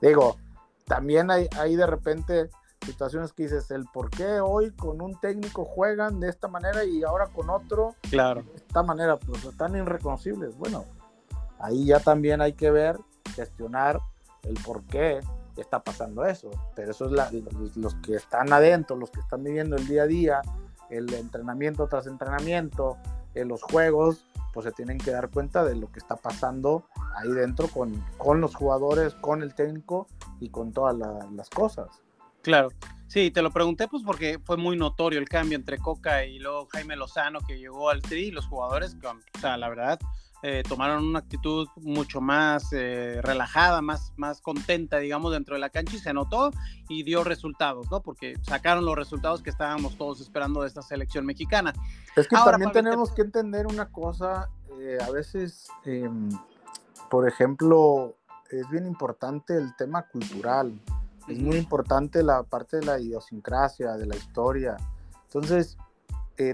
Digo, 0.02 0.38
también 0.86 1.32
hay, 1.32 1.48
hay 1.58 1.76
de 1.76 1.86
repente 1.86 2.50
situaciones 2.86 3.34
que 3.34 3.44
dices, 3.44 3.70
el 3.72 3.86
por 3.86 4.10
qué 4.10 4.40
hoy 4.40 4.72
con 4.72 5.02
un 5.02 5.20
técnico 5.20 5.66
juegan 5.66 6.20
de 6.20 6.30
esta 6.30 6.48
manera 6.48 6.84
y 6.84 7.04
ahora 7.04 7.28
con 7.28 7.50
otro 7.50 7.96
claro. 8.10 8.42
de 8.42 8.56
esta 8.56 8.84
manera, 8.84 9.18
pues 9.18 9.46
están 9.46 9.76
irreconocibles. 9.76 10.58
Bueno, 10.58 10.86
ahí 11.60 11.86
ya 11.86 12.00
también 12.00 12.42
hay 12.42 12.54
que 12.54 12.72
ver, 12.72 13.00
gestionar 13.32 14.00
el 14.44 14.56
por 14.64 14.84
qué 14.84 15.22
está 15.58 15.84
pasando 15.84 16.26
eso. 16.26 16.52
Pero 16.76 16.92
eso 16.92 17.06
es 17.06 17.76
los 17.78 17.96
que 17.96 18.16
están 18.16 18.52
adentro, 18.54 18.96
los 18.96 19.12
que 19.12 19.20
están 19.20 19.44
viviendo 19.44 19.76
el 19.76 19.88
día 19.88 20.04
a 20.04 20.08
día, 20.08 20.42
el 20.90 21.14
entrenamiento 21.14 21.88
tras 21.88 22.08
entrenamiento, 22.08 22.98
en 23.34 23.48
los 23.48 23.64
juegos, 23.64 24.26
pues 24.54 24.66
se 24.66 24.72
tienen 24.72 24.98
que 24.98 25.12
dar 25.12 25.30
cuenta 25.30 25.64
de 25.64 25.76
lo 25.76 25.92
que 25.92 26.00
está 26.00 26.16
pasando 26.16 26.84
ahí 27.16 27.30
dentro 27.30 27.68
con, 27.68 28.04
con 28.18 28.42
los 28.42 28.56
jugadores, 28.56 29.14
con 29.16 29.42
el 29.42 29.54
técnico 29.54 30.08
y 30.40 30.50
con 30.50 30.74
todas 30.74 30.96
las 30.98 31.50
cosas. 31.50 32.02
Claro, 32.42 32.70
sí, 33.08 33.32
te 33.32 33.42
lo 33.42 33.52
pregunté 33.52 33.88
pues 33.88 34.04
porque 34.04 34.40
fue 34.44 34.58
muy 34.58 34.76
notorio 34.76 35.20
el 35.20 35.30
cambio 35.30 35.58
entre 35.58 35.78
Coca 35.78 36.26
y 36.26 36.40
luego 36.40 36.68
Jaime 36.72 36.96
Lozano 36.96 37.40
que 37.42 37.58
llegó 37.58 37.90
al 37.90 38.02
Tri 38.02 38.26
y 38.26 38.32
los 38.32 38.48
jugadores, 38.48 38.98
o 39.04 39.40
sea, 39.40 39.58
la 39.58 39.70
verdad, 39.70 40.00
eh, 40.44 40.64
tomaron 40.68 41.06
una 41.06 41.20
actitud 41.20 41.68
mucho 41.76 42.20
más 42.20 42.74
eh, 42.74 43.20
relajada, 43.22 43.82
más, 43.82 44.12
más 44.18 44.42
contenta, 44.42 44.98
digamos, 44.98 45.32
dentro 45.32 45.54
de 45.54 45.62
la 45.62 45.70
cancha 45.70 45.96
y 45.96 46.00
se 46.00 46.14
notó 46.14 46.52
y 46.90 47.04
dio 47.04 47.24
resultados, 47.24 47.92
¿no? 47.92 48.02
Porque 48.02 48.36
sacaron 48.42 48.84
los 48.84 48.96
resultados 48.96 49.44
que 49.44 49.52
estábamos 49.52 49.98
todos 49.98 50.20
esperando 50.20 50.62
de 50.62 50.68
esta 50.68 50.82
selección 50.82 51.28
mexicana. 51.28 51.74
Es 52.16 52.28
que 52.28 52.36
también 52.36 52.72
tenemos 52.72 53.12
que 53.12 53.22
entender 53.22 53.68
una 53.68 53.90
cosa, 53.90 54.50
eh, 54.80 54.98
a 55.00 55.12
veces, 55.12 55.68
em, 55.86 56.30
por 57.12 57.28
ejemplo, 57.28 58.16
es 58.50 58.68
bien 58.70 58.88
importante 58.88 59.56
el 59.56 59.76
tema 59.76 60.08
cultural, 60.08 60.74
es 61.28 61.40
muy 61.40 61.58
importante 61.58 62.24
la 62.24 62.42
parte 62.42 62.78
de 62.78 62.86
la 62.86 63.00
idiosincrasia, 63.00 63.94
de 63.94 64.08
la 64.08 64.16
historia. 64.16 64.76
Entonces, 65.26 65.78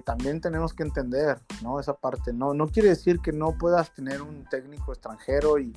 también 0.04 0.42
tenemos 0.42 0.74
que 0.74 0.84
entender, 0.84 1.40
¿no? 1.62 1.80
Esa 1.80 1.94
parte. 1.94 2.34
No, 2.34 2.54
no 2.54 2.68
quiere 2.68 2.90
decir 2.90 3.20
que 3.20 3.32
no 3.32 3.58
puedas 3.58 3.94
tener 3.94 4.22
un 4.22 4.44
técnico 4.46 4.92
extranjero 4.92 5.60
y, 5.60 5.74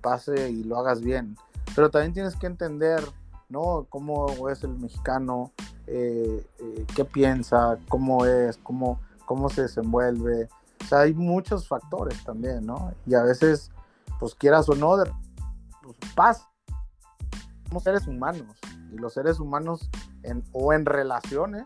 pase 0.00 0.50
y 0.50 0.64
lo 0.64 0.78
hagas 0.78 1.02
bien, 1.02 1.36
pero 1.74 1.90
también 1.90 2.12
tienes 2.14 2.36
que 2.36 2.46
entender, 2.46 3.04
¿no? 3.48 3.86
Cómo 3.90 4.48
es 4.48 4.62
el 4.64 4.78
mexicano, 4.78 5.52
eh, 5.86 6.46
eh, 6.60 6.86
qué 6.94 7.04
piensa, 7.04 7.78
cómo 7.88 8.24
es, 8.24 8.56
cómo, 8.58 9.00
cómo 9.26 9.48
se 9.48 9.62
desenvuelve. 9.62 10.48
O 10.82 10.86
sea, 10.86 11.00
hay 11.00 11.14
muchos 11.14 11.68
factores 11.68 12.22
también, 12.24 12.64
¿no? 12.64 12.92
Y 13.06 13.14
a 13.14 13.22
veces, 13.22 13.70
pues 14.18 14.34
quieras 14.34 14.68
o 14.68 14.74
no, 14.74 14.96
pues 15.82 15.96
pasa. 16.14 16.48
Somos 17.68 17.82
seres 17.82 18.06
humanos 18.06 18.56
y 18.92 18.96
los 18.96 19.14
seres 19.14 19.40
humanos 19.40 19.90
en, 20.22 20.44
o 20.52 20.72
en 20.72 20.86
relaciones 20.86 21.64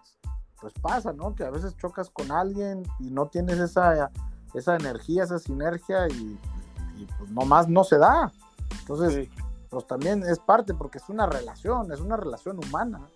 pues 0.67 0.75
pasa, 0.83 1.13
¿no? 1.13 1.33
Que 1.33 1.45
a 1.45 1.51
veces 1.51 1.77
chocas 1.77 2.11
con 2.11 2.33
alguien 2.33 2.83
y 2.99 3.09
no 3.11 3.27
tienes 3.27 3.61
esa, 3.61 4.11
esa 4.53 4.75
energía, 4.75 5.23
esa 5.23 5.39
sinergia 5.39 6.09
y, 6.09 6.37
pues 7.19 7.31
nomás 7.31 7.69
no 7.69 7.85
se 7.85 7.99
da. 7.99 8.33
Entonces, 8.81 9.29
pues 9.71 9.87
también 9.87 10.25
es 10.25 10.41
parte 10.41 10.75
porque 10.75 10.99
es 10.99 11.09
una 11.09 11.27
relación, 11.27 11.93
es 11.93 12.01
una 12.01 12.17
relación 12.17 12.59
humana 12.59 13.07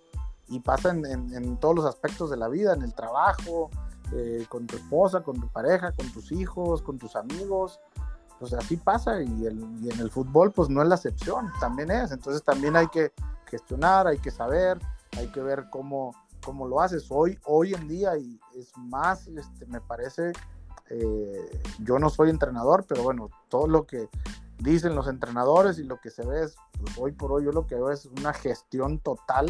y 0.47 0.61
pasa 0.61 0.91
en, 0.91 1.57
todos 1.57 1.75
los 1.75 1.85
aspectos 1.85 2.29
de 2.29 2.37
la 2.37 2.47
vida, 2.47 2.73
en 2.73 2.83
el 2.83 2.93
trabajo, 2.93 3.69
eh, 4.13 4.45
con 4.47 4.65
tu 4.65 4.77
esposa, 4.77 5.21
con 5.21 5.41
tu 5.41 5.49
pareja, 5.49 5.91
con 5.91 6.09
tus 6.13 6.31
hijos, 6.31 6.81
con 6.81 6.97
tus 6.97 7.17
amigos. 7.17 7.81
Pues 8.39 8.53
así 8.53 8.77
pasa 8.77 9.21
y, 9.21 9.27
y 9.27 9.89
en 9.89 9.99
el 9.99 10.09
fútbol 10.09 10.53
pues 10.53 10.69
no 10.69 10.81
es 10.81 10.87
la 10.87 10.95
excepción, 10.95 11.51
también 11.59 11.91
es. 11.91 12.13
Entonces 12.13 12.43
también 12.43 12.77
hay 12.77 12.87
que 12.87 13.11
gestionar, 13.47 14.07
hay 14.07 14.19
que 14.19 14.31
saber, 14.31 14.79
hay 15.17 15.27
que 15.27 15.41
ver 15.41 15.65
cómo, 15.69 16.13
como 16.43 16.67
lo 16.67 16.81
haces 16.81 17.07
hoy, 17.09 17.37
hoy 17.45 17.73
en 17.73 17.87
día 17.87 18.17
y 18.17 18.39
es 18.55 18.71
más, 18.77 19.27
este, 19.27 19.65
me 19.67 19.81
parece, 19.81 20.33
eh, 20.89 21.61
yo 21.79 21.99
no 21.99 22.09
soy 22.09 22.29
entrenador, 22.29 22.85
pero 22.87 23.03
bueno, 23.03 23.29
todo 23.49 23.67
lo 23.67 23.85
que 23.85 24.09
dicen 24.59 24.95
los 24.95 25.07
entrenadores 25.07 25.79
y 25.79 25.83
lo 25.83 25.99
que 25.99 26.09
se 26.09 26.25
ve 26.25 26.43
es, 26.43 26.55
pues, 26.79 26.97
hoy 26.97 27.11
por 27.11 27.31
hoy 27.31 27.45
yo 27.45 27.51
lo 27.51 27.65
que 27.65 27.75
veo 27.75 27.91
es 27.91 28.05
una 28.05 28.33
gestión 28.33 28.99
total 28.99 29.49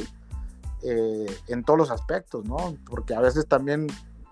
eh, 0.84 1.38
en 1.48 1.64
todos 1.64 1.78
los 1.78 1.92
aspectos, 1.92 2.46
¿no? 2.46 2.76
Porque 2.90 3.14
a 3.14 3.20
veces 3.20 3.48
también, 3.48 3.88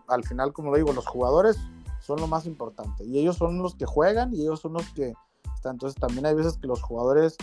al 0.08 0.24
final, 0.24 0.54
como 0.54 0.72
lo 0.72 0.78
digo, 0.78 0.94
los 0.94 1.06
jugadores 1.06 1.58
son 2.00 2.20
lo 2.20 2.28
más 2.28 2.46
importante 2.46 3.04
y 3.04 3.20
ellos 3.20 3.38
son 3.38 3.62
los 3.62 3.76
que 3.76 3.86
juegan 3.86 4.34
y 4.34 4.42
ellos 4.42 4.62
son 4.62 4.74
los 4.74 4.88
que 4.94 5.14
están, 5.54 5.74
entonces 5.74 6.00
también 6.00 6.26
hay 6.26 6.34
veces 6.34 6.58
que 6.58 6.68
los 6.68 6.82
jugadores 6.82 7.36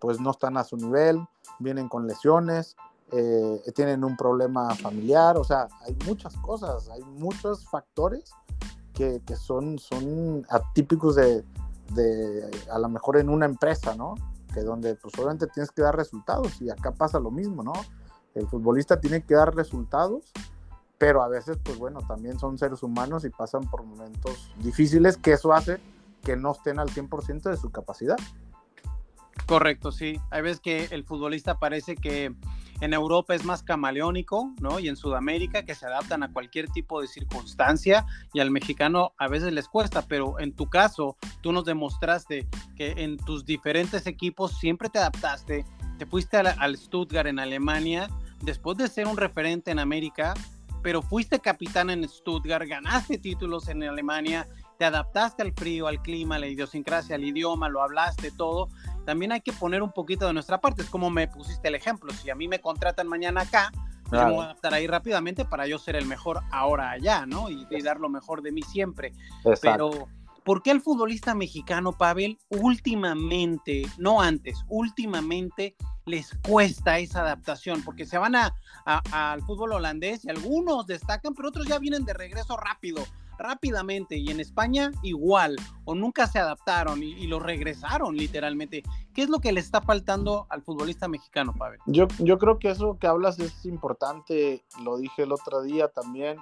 pues 0.00 0.20
no 0.20 0.30
están 0.30 0.56
a 0.56 0.64
su 0.64 0.76
nivel, 0.76 1.24
vienen 1.58 1.88
con 1.88 2.06
lesiones, 2.06 2.76
eh, 3.12 3.72
tienen 3.74 4.04
un 4.04 4.16
problema 4.16 4.74
familiar, 4.74 5.36
o 5.36 5.44
sea, 5.44 5.68
hay 5.86 5.96
muchas 6.06 6.36
cosas, 6.36 6.88
hay 6.90 7.02
muchos 7.02 7.66
factores 7.68 8.32
que, 8.92 9.22
que 9.26 9.36
son, 9.36 9.78
son 9.78 10.46
atípicos 10.50 11.16
de, 11.16 11.44
de, 11.94 12.50
a 12.70 12.78
lo 12.78 12.88
mejor 12.88 13.16
en 13.18 13.28
una 13.28 13.46
empresa, 13.46 13.94
¿no? 13.94 14.14
Que 14.52 14.60
donde 14.60 14.94
pues 14.96 15.14
tienes 15.54 15.70
que 15.70 15.82
dar 15.82 15.96
resultados 15.96 16.60
y 16.60 16.70
acá 16.70 16.92
pasa 16.92 17.18
lo 17.18 17.30
mismo, 17.30 17.62
¿no? 17.62 17.72
El 18.34 18.46
futbolista 18.46 19.00
tiene 19.00 19.22
que 19.22 19.34
dar 19.34 19.54
resultados, 19.54 20.32
pero 20.98 21.22
a 21.22 21.28
veces 21.28 21.58
pues 21.62 21.78
bueno, 21.78 22.00
también 22.06 22.38
son 22.38 22.58
seres 22.58 22.82
humanos 22.82 23.24
y 23.24 23.30
pasan 23.30 23.68
por 23.70 23.84
momentos 23.84 24.52
difíciles 24.58 25.16
que 25.16 25.32
eso 25.32 25.52
hace 25.52 25.80
que 26.24 26.36
no 26.36 26.52
estén 26.52 26.78
al 26.78 26.88
100% 26.88 27.42
de 27.42 27.56
su 27.56 27.70
capacidad. 27.70 28.16
Correcto, 29.46 29.92
sí. 29.92 30.20
Hay 30.30 30.42
veces 30.42 30.60
que 30.60 30.84
el 30.90 31.04
futbolista 31.04 31.58
parece 31.58 31.96
que 31.96 32.34
en 32.80 32.94
Europa 32.94 33.34
es 33.34 33.44
más 33.44 33.62
camaleónico, 33.62 34.52
¿no? 34.60 34.78
Y 34.78 34.88
en 34.88 34.96
Sudamérica 34.96 35.64
que 35.64 35.74
se 35.74 35.86
adaptan 35.86 36.22
a 36.22 36.32
cualquier 36.32 36.68
tipo 36.68 37.00
de 37.00 37.08
circunstancia 37.08 38.06
y 38.32 38.40
al 38.40 38.50
mexicano 38.50 39.12
a 39.18 39.28
veces 39.28 39.52
les 39.52 39.68
cuesta, 39.68 40.02
pero 40.02 40.38
en 40.38 40.52
tu 40.52 40.68
caso 40.68 41.16
tú 41.40 41.52
nos 41.52 41.64
demostraste 41.64 42.46
que 42.76 42.92
en 42.98 43.16
tus 43.16 43.44
diferentes 43.44 44.06
equipos 44.06 44.58
siempre 44.58 44.88
te 44.88 44.98
adaptaste, 44.98 45.64
te 45.98 46.06
fuiste 46.06 46.36
al, 46.36 46.76
Stuttgart 46.76 47.28
en 47.28 47.40
Alemania, 47.40 48.08
después 48.42 48.78
de 48.78 48.88
ser 48.88 49.08
un 49.08 49.16
referente 49.16 49.70
en 49.70 49.80
América, 49.80 50.34
pero 50.82 51.02
fuiste 51.02 51.40
capitán 51.40 51.90
en 51.90 52.08
Stuttgart, 52.08 52.66
ganaste 52.68 53.18
títulos 53.18 53.68
en 53.68 53.82
Alemania 53.82 54.46
te 54.78 54.84
adaptaste 54.84 55.42
al 55.42 55.52
frío, 55.52 55.88
al 55.88 56.00
clima, 56.00 56.36
a 56.36 56.38
la 56.38 56.46
idiosincrasia, 56.46 57.16
al 57.16 57.24
idioma, 57.24 57.68
lo 57.68 57.82
hablaste 57.82 58.30
todo, 58.30 58.68
también 59.08 59.32
hay 59.32 59.40
que 59.40 59.54
poner 59.54 59.82
un 59.82 59.90
poquito 59.90 60.26
de 60.26 60.34
nuestra 60.34 60.60
parte. 60.60 60.82
Es 60.82 60.90
como 60.90 61.08
me 61.08 61.28
pusiste 61.28 61.68
el 61.68 61.74
ejemplo, 61.74 62.12
si 62.12 62.28
a 62.28 62.34
mí 62.34 62.46
me 62.46 62.60
contratan 62.60 63.08
mañana 63.08 63.40
acá, 63.40 63.72
pues 64.04 64.22
me 64.22 64.32
voy 64.32 64.42
a 64.42 64.44
adaptar 64.44 64.74
ahí 64.74 64.86
rápidamente 64.86 65.46
para 65.46 65.66
yo 65.66 65.78
ser 65.78 65.96
el 65.96 66.04
mejor 66.04 66.42
ahora 66.50 66.90
allá, 66.90 67.24
¿no? 67.24 67.48
Y, 67.48 67.66
dar 67.82 68.00
lo 68.00 68.10
mejor 68.10 68.42
de 68.42 68.52
mí 68.52 68.60
siempre. 68.60 69.14
Pero, 69.62 70.08
¿por 70.44 70.62
qué 70.62 70.72
el 70.72 70.82
futbolista 70.82 71.34
mexicano, 71.34 71.92
Pavel, 71.92 72.38
últimamente, 72.50 73.86
no 73.96 74.20
antes, 74.20 74.62
últimamente 74.68 75.74
les 76.04 76.36
cuesta 76.46 76.98
esa 76.98 77.22
adaptación? 77.22 77.80
Porque 77.82 78.04
se 78.04 78.18
van 78.18 78.36
a, 78.36 78.54
al 78.84 79.40
fútbol 79.40 79.72
holandés 79.72 80.26
y 80.26 80.28
algunos 80.28 80.86
destacan, 80.86 81.32
pero 81.32 81.48
otros 81.48 81.66
ya 81.66 81.78
vienen 81.78 82.04
de 82.04 82.12
regreso 82.12 82.58
rápido 82.58 83.06
rápidamente 83.38 84.16
y 84.16 84.30
en 84.30 84.40
España 84.40 84.90
igual, 85.02 85.56
o 85.84 85.94
nunca 85.94 86.26
se 86.26 86.38
adaptaron 86.38 87.02
y, 87.02 87.26
lo 87.28 87.38
regresaron 87.38 88.16
literalmente. 88.16 88.82
¿Qué 89.14 89.22
es 89.22 89.28
lo 89.28 89.40
que 89.40 89.52
le 89.52 89.60
está 89.60 89.80
faltando 89.80 90.46
al 90.50 90.62
futbolista 90.62 91.08
mexicano, 91.08 91.54
Pavel? 91.54 91.78
Yo, 91.86 92.08
yo 92.18 92.38
creo 92.38 92.58
que 92.58 92.70
eso 92.70 92.98
que 92.98 93.06
hablas 93.06 93.38
es 93.38 93.64
importante, 93.64 94.64
lo 94.82 94.96
dije 94.96 95.22
el 95.22 95.32
otro 95.32 95.62
día 95.62 95.88
también, 95.88 96.38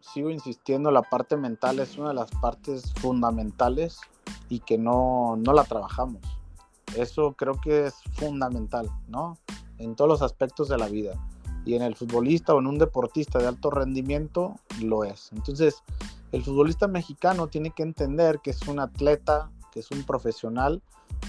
sigo 0.00 0.30
insistiendo, 0.30 0.90
la 0.90 1.02
parte 1.02 1.36
mental 1.36 1.78
es 1.78 1.96
una 1.96 2.08
de 2.08 2.14
las 2.14 2.30
partes 2.30 2.92
fundamentales 2.94 4.00
y 4.48 4.60
que 4.60 4.78
no, 4.78 5.36
no 5.36 5.52
la 5.52 5.64
trabajamos. 5.64 6.20
Eso 6.96 7.32
creo 7.32 7.60
que 7.60 7.86
es 7.86 7.94
fundamental, 8.14 8.90
¿no? 9.08 9.38
En 9.78 9.94
todos 9.94 10.08
los 10.08 10.22
aspectos 10.22 10.68
de 10.68 10.78
la 10.78 10.88
vida. 10.88 11.14
Y 11.64 11.74
en 11.74 11.82
el 11.82 11.94
futbolista 11.94 12.54
o 12.54 12.58
en 12.58 12.66
un 12.66 12.78
deportista 12.78 13.38
de 13.38 13.46
alto 13.46 13.70
rendimiento 13.70 14.56
lo 14.80 15.04
es. 15.04 15.30
Entonces, 15.32 15.82
el 16.32 16.42
futbolista 16.42 16.88
mexicano 16.88 17.48
tiene 17.48 17.70
que 17.70 17.82
entender 17.82 18.40
que 18.40 18.50
es 18.50 18.66
un 18.66 18.80
atleta, 18.80 19.50
que 19.70 19.80
es 19.80 19.90
un 19.90 20.02
profesional 20.02 20.82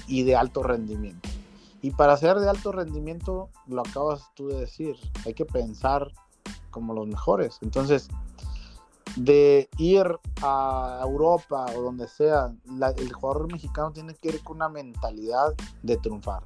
y 0.08 0.24
de 0.24 0.36
alto 0.36 0.64
rendimiento. 0.64 1.30
Y 1.82 1.92
para 1.92 2.16
ser 2.16 2.40
de 2.40 2.50
alto 2.50 2.72
rendimiento, 2.72 3.50
lo 3.68 3.82
acabas 3.82 4.34
tú 4.36 4.48
de 4.48 4.62
decir, 4.62 4.96
hay 5.26 5.34
que 5.34 5.46
pensar 5.46 6.12
como 6.72 6.94
los 6.94 7.06
mejores. 7.08 7.60
Entonces, 7.62 8.08
de 9.18 9.70
ir 9.78 10.06
a 10.42 11.02
Europa 11.04 11.66
o 11.76 11.82
donde 11.82 12.08
sea, 12.08 12.54
el 12.98 13.14
jugador 13.14 13.52
mexicano 13.52 13.92
tiene 13.92 14.16
que 14.16 14.30
ir 14.30 14.44
con 14.44 14.58
una 14.58 14.70
mentalidad 14.70 15.54
de 15.84 15.98
triunfar. 15.98 16.44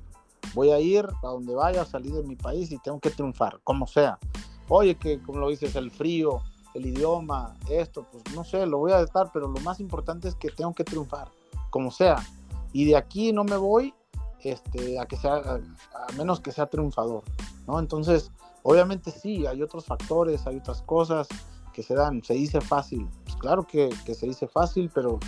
Voy 0.55 0.71
a 0.71 0.79
ir 0.79 1.05
a 1.23 1.27
donde 1.27 1.53
vaya, 1.53 1.83
a 1.83 1.85
salir 1.85 2.13
de 2.13 2.23
mi 2.23 2.35
país 2.35 2.71
y 2.71 2.79
tengo 2.79 2.99
que 2.99 3.11
triunfar, 3.11 3.59
como 3.63 3.85
sea. 3.85 4.17
Oye, 4.67 4.95
que 4.95 5.21
como 5.21 5.39
lo 5.39 5.49
dices, 5.49 5.75
el 5.75 5.91
frío, 5.91 6.41
el 6.77 6.85
idioma, 6.85 7.55
esto, 7.69 8.05
pues 8.11 8.23
no 8.35 8.43
sé, 8.43 8.65
lo 8.65 8.77
voy 8.77 8.91
a 8.91 9.01
estar, 9.01 9.31
pero 9.33 9.47
lo 9.47 9.59
más 9.61 9.79
importante 9.79 10.27
es 10.27 10.35
que 10.35 10.49
tengo 10.49 10.73
que 10.73 10.83
triunfar, 10.83 11.29
como 11.69 11.91
sea. 11.91 12.17
Y 12.71 12.85
de 12.85 12.95
aquí 12.95 13.33
no 13.33 13.43
me 13.43 13.57
voy 13.57 13.93
este, 14.41 14.99
a 14.99 15.05
que 15.05 15.17
sea, 15.17 15.35
a, 15.35 16.13
menos 16.15 16.39
que 16.39 16.51
sea 16.51 16.67
triunfador, 16.67 17.23
¿no? 17.65 17.79
Entonces, 17.79 18.31
obviamente 18.63 19.11
sí, 19.11 19.47
hay 19.47 19.63
otros 19.63 19.85
factores, 19.85 20.45
hay 20.45 20.57
otras 20.57 20.81
cosas 20.83 21.27
que 21.73 21.81
se 21.81 21.95
dan, 21.95 22.23
se 22.23 22.35
dice 22.35 22.61
fácil, 22.61 23.07
pues 23.23 23.35
claro 23.37 23.65
que, 23.65 23.89
que 24.05 24.13
se 24.13 24.27
dice 24.27 24.47
fácil, 24.47 24.91
pero 24.93 25.19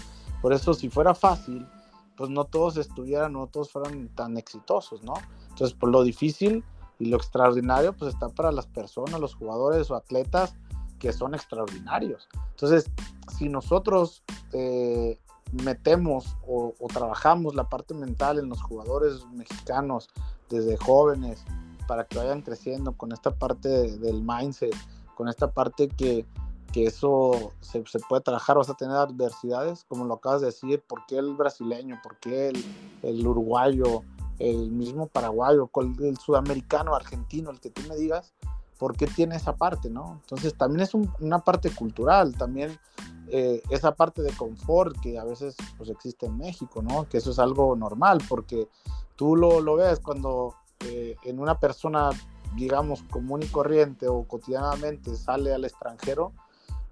por 0.41 0.53
eso 0.53 0.74
si 0.74 0.89
fuera 0.89 1.15
fácil, 1.15 1.68
pues 2.15 2.29
no 2.29 2.46
todos 2.46 2.77
estuvieran, 2.77 3.34
no 3.34 3.48
todos 3.48 3.72
fueran 3.72 4.10
tan 4.10 4.38
exitosos, 4.38 5.03
¿no? 5.03 5.13
Entonces, 5.50 5.74
por 5.74 5.89
lo 5.89 6.03
difícil 6.03 6.63
y 7.00 7.06
lo 7.06 7.18
extraordinario, 7.18 7.94
pues 7.94 8.13
está 8.13 8.29
para 8.29 8.51
las 8.51 8.68
personas, 8.68 9.20
los 9.20 9.34
jugadores 9.34 9.89
o 9.89 9.96
atletas 9.96 10.53
que 11.00 11.13
son 11.13 11.34
extraordinarios. 11.34 12.27
Entonces, 12.51 12.91
si 13.38 13.50
nosotros 13.50 14.24
eh, 14.53 15.20
metemos 15.51 16.38
o, 16.46 16.74
trabajamos 16.94 17.56
la 17.56 17.70
parte 17.70 17.94
mental 17.94 18.39
en 18.39 18.50
los 18.50 18.62
jugadores 18.62 19.26
mexicanos 19.32 20.10
desde 20.50 20.78
jóvenes 20.78 21.43
para 21.88 22.06
que 22.06 22.17
vayan 22.17 22.41
creciendo 22.41 22.93
con 22.93 23.12
esta 23.12 23.32
parte 23.32 23.69
del 23.97 24.21
mindset, 24.21 24.76
con 25.15 25.28
esta 25.28 25.52
parte 25.52 25.89
que, 25.89 26.26
que 26.71 26.86
eso 26.86 27.54
se, 27.62 27.82
puede 28.08 28.21
trabajar, 28.21 28.58
vas 28.58 28.69
a 28.69 28.76
tener 28.76 28.95
adversidades, 28.95 29.86
como 29.88 30.06
lo 30.06 30.15
acabas 30.15 30.41
de 30.41 30.47
decir, 30.47 30.84
¿por 30.88 31.06
qué 31.08 31.17
el 31.17 31.34
brasileño? 31.34 32.00
¿Por 32.04 32.17
qué 32.17 32.50
el, 32.50 32.63
el 33.02 33.26
uruguayo? 33.26 34.04
El 34.38 34.71
mismo 34.71 35.08
paraguayo, 35.08 35.69
el 36.00 36.17
sudamericano, 36.17 36.95
argentino, 36.95 37.50
el 37.50 37.60
que 37.60 37.71
tú 37.71 37.82
me 37.89 37.97
digas, 37.97 38.34
por 38.80 38.96
qué 38.96 39.06
tiene 39.06 39.36
esa 39.36 39.56
parte, 39.58 39.89
¿no? 39.89 40.20
Entonces 40.22 40.56
también 40.56 40.82
es 40.82 40.94
una 40.94 41.39
parte 41.39 41.70
cultural, 41.70 42.36
también 42.36 42.80
eh, 43.28 43.62
esa 43.70 43.94
parte 43.94 44.24
de 44.24 44.32
confort 44.32 44.98
que 45.02 45.20
a 45.20 45.26
veces 45.26 45.56
pues 45.78 45.89
existe 45.89 46.26
en 46.26 46.38
México, 46.38 46.82
¿no? 46.82 47.08
Que 47.08 47.18
eso 47.18 47.32
es 47.32 47.39
algo 47.39 47.76
normal, 47.76 48.20
porque 48.28 48.70
tú 49.18 49.36
lo, 49.36 49.60
lo 49.60 49.76
ves 49.76 50.00
cuando 50.00 50.56
eh, 50.86 51.18
en 51.24 51.39
una 51.39 51.60
persona, 51.60 52.10
digamos, 52.56 53.04
común 53.04 53.44
y 53.44 53.48
corriente 53.48 54.08
o 54.08 54.24
cotidianamente 54.24 55.13
sale 55.15 55.54
al 55.54 55.65
extranjero, 55.65 56.32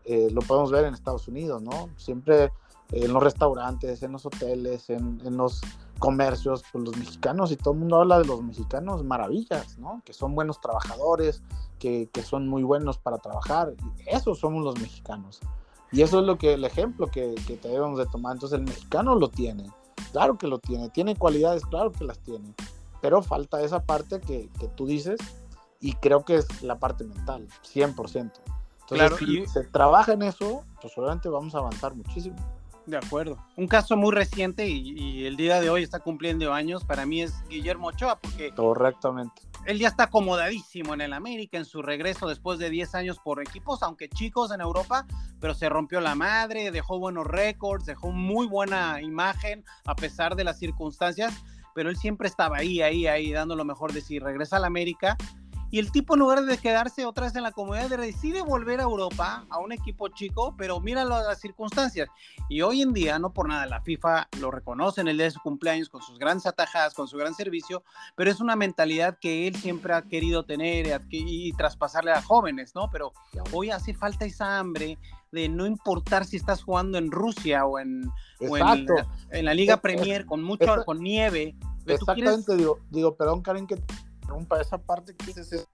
eh, 0.03 0.29
lo 0.31 0.41
podemos 0.41 0.71
ver 0.71 0.85
en 0.85 0.93
Estados 0.93 1.29
Unidos, 1.29 1.61
¿no? 1.61 1.89
Siempre 1.95 2.51
en 2.91 3.13
los 3.13 3.23
restaurantes, 3.23 4.03
en 4.03 4.11
los 4.11 4.25
hoteles, 4.25 4.89
en, 4.89 5.21
en 5.23 5.37
los 5.37 5.61
comercios, 5.97 6.63
pues 6.71 6.83
los 6.83 6.97
mexicanos, 6.97 7.51
y 7.51 7.57
todo 7.57 7.73
el 7.73 7.81
mundo 7.81 7.97
habla 7.97 8.19
de 8.19 8.25
los 8.25 8.43
mexicanos 8.43 9.03
maravillas, 9.03 9.77
¿no? 9.77 10.01
Que 10.05 10.13
son 10.13 10.35
buenos 10.35 10.61
trabajadores, 10.61 11.43
que, 11.79 12.09
que 12.11 12.23
son 12.23 12.47
muy 12.47 12.63
buenos 12.63 12.97
para 12.97 13.17
trabajar. 13.17 13.73
Esos 14.05 14.39
somos 14.39 14.63
los 14.63 14.79
mexicanos. 14.79 15.39
Y 15.91 16.01
eso 16.01 16.19
es 16.19 16.25
lo 16.25 16.37
que 16.37 16.53
el 16.53 16.65
ejemplo 16.65 17.07
que, 17.07 17.35
que 17.47 17.57
debemos 17.57 17.97
de 17.97 18.05
tomar. 18.07 18.33
Entonces 18.33 18.59
el 18.59 18.65
mexicano 18.65 19.15
lo 19.15 19.29
tiene, 19.29 19.71
claro 20.11 20.37
que 20.37 20.47
lo 20.47 20.59
tiene, 20.59 20.89
tiene 20.89 21.15
cualidades, 21.15 21.65
claro 21.65 21.91
que 21.91 22.03
las 22.03 22.19
tiene, 22.19 22.53
pero 23.01 23.21
falta 23.21 23.61
esa 23.61 23.83
parte 23.83 24.19
que, 24.19 24.49
que 24.59 24.67
tú 24.67 24.85
dices 24.85 25.19
y 25.79 25.93
creo 25.93 26.25
que 26.25 26.37
es 26.37 26.61
la 26.61 26.79
parte 26.79 27.03
mental, 27.03 27.47
100%. 27.63 27.95
Entonces, 28.15 28.39
claro, 28.87 29.17
si 29.17 29.45
se 29.47 29.63
trabaja 29.65 30.13
en 30.13 30.23
eso, 30.23 30.63
pues 30.81 30.93
seguramente 30.93 31.29
vamos 31.29 31.53
a 31.55 31.59
avanzar 31.59 31.93
muchísimo. 31.93 32.37
De 32.87 32.95
acuerdo. 32.95 33.37
Un 33.57 33.67
caso 33.67 33.97
muy 33.97 34.13
reciente 34.13 34.65
y, 34.65 35.25
el 35.25 35.35
día 35.35 35.59
de 35.59 35.69
hoy 35.69 35.83
está 35.83 35.99
cumpliendo 35.99 36.53
años 36.53 36.85
para 36.85 37.05
mí 37.05 37.21
es 37.21 37.33
Guillermo 37.49 37.87
Ochoa 37.87 38.17
porque... 38.17 38.51
Correctamente. 38.55 39.41
Él 39.65 39.77
ya 39.77 39.89
está 39.89 40.03
acomodadísimo 40.03 40.93
en 40.93 41.01
el 41.01 41.11
América 41.11 41.57
en 41.57 41.65
su 41.65 41.81
regreso 41.81 42.29
después 42.29 42.59
de 42.59 42.69
10 42.69 42.95
años 42.95 43.19
por 43.19 43.41
equipos, 43.41 43.83
aunque 43.83 44.07
chicos 44.07 44.51
en 44.51 44.61
Europa, 44.61 45.05
pero 45.41 45.53
se 45.53 45.67
rompió 45.67 45.99
la 45.99 46.15
madre, 46.15 46.71
dejó 46.71 46.97
buenos 46.97 47.27
récords, 47.27 47.85
dejó 47.85 48.13
muy 48.13 48.47
buena 48.47 49.01
imagen 49.01 49.65
a 49.83 49.93
pesar 49.93 50.37
de 50.37 50.45
las 50.45 50.57
circunstancias, 50.57 51.33
pero 51.75 51.89
él 51.89 51.97
siempre 51.97 52.29
estaba 52.29 52.57
ahí, 52.57 52.81
ahí, 52.81 53.05
ahí, 53.05 53.33
dando 53.33 53.57
lo 53.57 53.65
mejor 53.65 53.91
de 53.91 53.99
sí. 53.99 54.19
Regresa 54.19 54.55
al 54.55 54.63
América 54.63 55.17
y 55.69 55.79
el 55.79 55.91
tipo, 55.91 56.13
en 56.13 56.21
lugar 56.21 56.43
de 56.45 56.57
quedarse 56.57 57.05
otra 57.05 57.25
vez 57.25 57.35
en 57.35 57.43
la 57.43 57.51
comunidad, 57.51 57.89
decide 57.89 58.41
volver 58.41 58.79
a 58.79 58.83
Europa, 58.83 59.45
a 59.49 59.59
un 59.59 59.73
equipo 59.73 60.07
chico, 60.07 60.55
pero 60.57 60.79
mira 60.79 61.03
las 61.03 61.39
circunstancias. 61.39 62.07
Y 62.47 62.61
hoy 62.61 62.81
en 62.81 62.93
día, 62.93 63.19
no 63.19 63.33
por 63.33 63.49
nada, 63.49 63.65
la 63.65 63.81
FIFA 63.81 64.29
lo 64.39 64.49
reconoce 64.49 65.01
en 65.01 65.09
el 65.09 65.17
día 65.17 65.25
de 65.25 65.31
su 65.31 65.41
cumpleaños 65.41 65.89
con 65.89 66.01
sus 66.01 66.17
grandes 66.19 66.45
atajadas, 66.45 66.93
con 66.93 67.09
su 67.09 67.17
gran 67.17 67.33
servicio, 67.33 67.83
pero 68.15 68.31
es 68.31 68.39
una 68.39 68.55
mentalidad 68.55 69.17
que 69.19 69.47
él 69.47 69.55
siempre 69.55 69.93
ha 69.93 70.03
querido 70.03 70.45
tener 70.45 71.01
y, 71.09 71.51
traspasarle 71.53 72.11
a 72.11 72.21
jóvenes, 72.21 72.73
¿no? 72.73 72.89
Pero 72.89 73.11
hoy 73.51 73.71
hace 73.71 73.93
falta 73.93 74.25
esa 74.25 74.59
hambre 74.59 74.97
de 75.31 75.49
no 75.49 75.65
importar 75.65 76.23
si 76.25 76.37
estás 76.37 76.63
jugando 76.63 76.97
en 76.97 77.11
Rusia 77.11 77.65
o 77.65 77.79
en, 77.79 78.09
en, 78.39 79.45
la 79.45 79.53
Liga 79.53 79.77
Premier 79.77 80.25
con 80.25 80.41
mucho, 80.43 80.85
con 80.85 81.01
nieve. 81.01 81.55
Exactamente, 81.85 82.55
digo, 82.55 82.79
digo, 82.89 83.15
perdón, 83.15 83.41
Karen, 83.41 83.65
que 83.65 83.81
rompa 84.27 84.61
esa 84.61 84.77
parte 84.77 85.15
que 85.15 85.31
es 85.31 85.67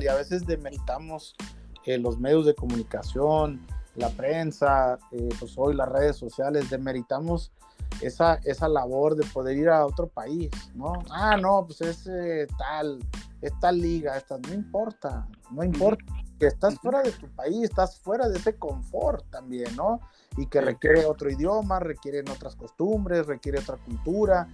y 0.00 0.08
a 0.08 0.14
veces 0.14 0.46
demeritamos 0.46 1.36
eh, 1.84 1.98
los 1.98 2.18
medios 2.18 2.44
de 2.44 2.54
comunicación, 2.54 3.64
la 3.94 4.10
prensa, 4.10 4.98
eh, 5.12 5.28
pues 5.38 5.54
hoy 5.56 5.74
las 5.74 5.88
redes 5.88 6.16
sociales, 6.16 6.68
demeritamos 6.68 7.52
esa, 8.00 8.34
esa 8.44 8.68
labor 8.68 9.16
de 9.16 9.24
poder 9.26 9.56
ir 9.56 9.68
a 9.68 9.86
otro 9.86 10.08
país, 10.08 10.50
¿no? 10.74 10.92
Ah, 11.10 11.36
no, 11.36 11.64
pues 11.66 11.80
es 11.80 12.06
eh, 12.08 12.46
tal, 12.58 12.98
es 13.40 13.52
tal 13.60 13.80
liga, 13.80 14.16
esta, 14.16 14.38
no 14.38 14.52
importa, 14.52 15.26
no 15.50 15.62
importa, 15.62 16.04
que 16.38 16.46
estás 16.46 16.74
fuera 16.80 17.02
de 17.02 17.12
tu 17.12 17.28
país, 17.28 17.62
estás 17.62 17.98
fuera 17.98 18.28
de 18.28 18.38
ese 18.38 18.56
confort 18.56 19.24
también, 19.30 19.74
¿no? 19.76 20.00
Y 20.36 20.46
que 20.46 20.60
requiere 20.60 21.06
otro 21.06 21.30
idioma, 21.30 21.80
requieren 21.80 22.28
otras 22.28 22.56
costumbres, 22.56 23.26
requiere 23.26 23.60
otra 23.60 23.76
cultura, 23.76 24.48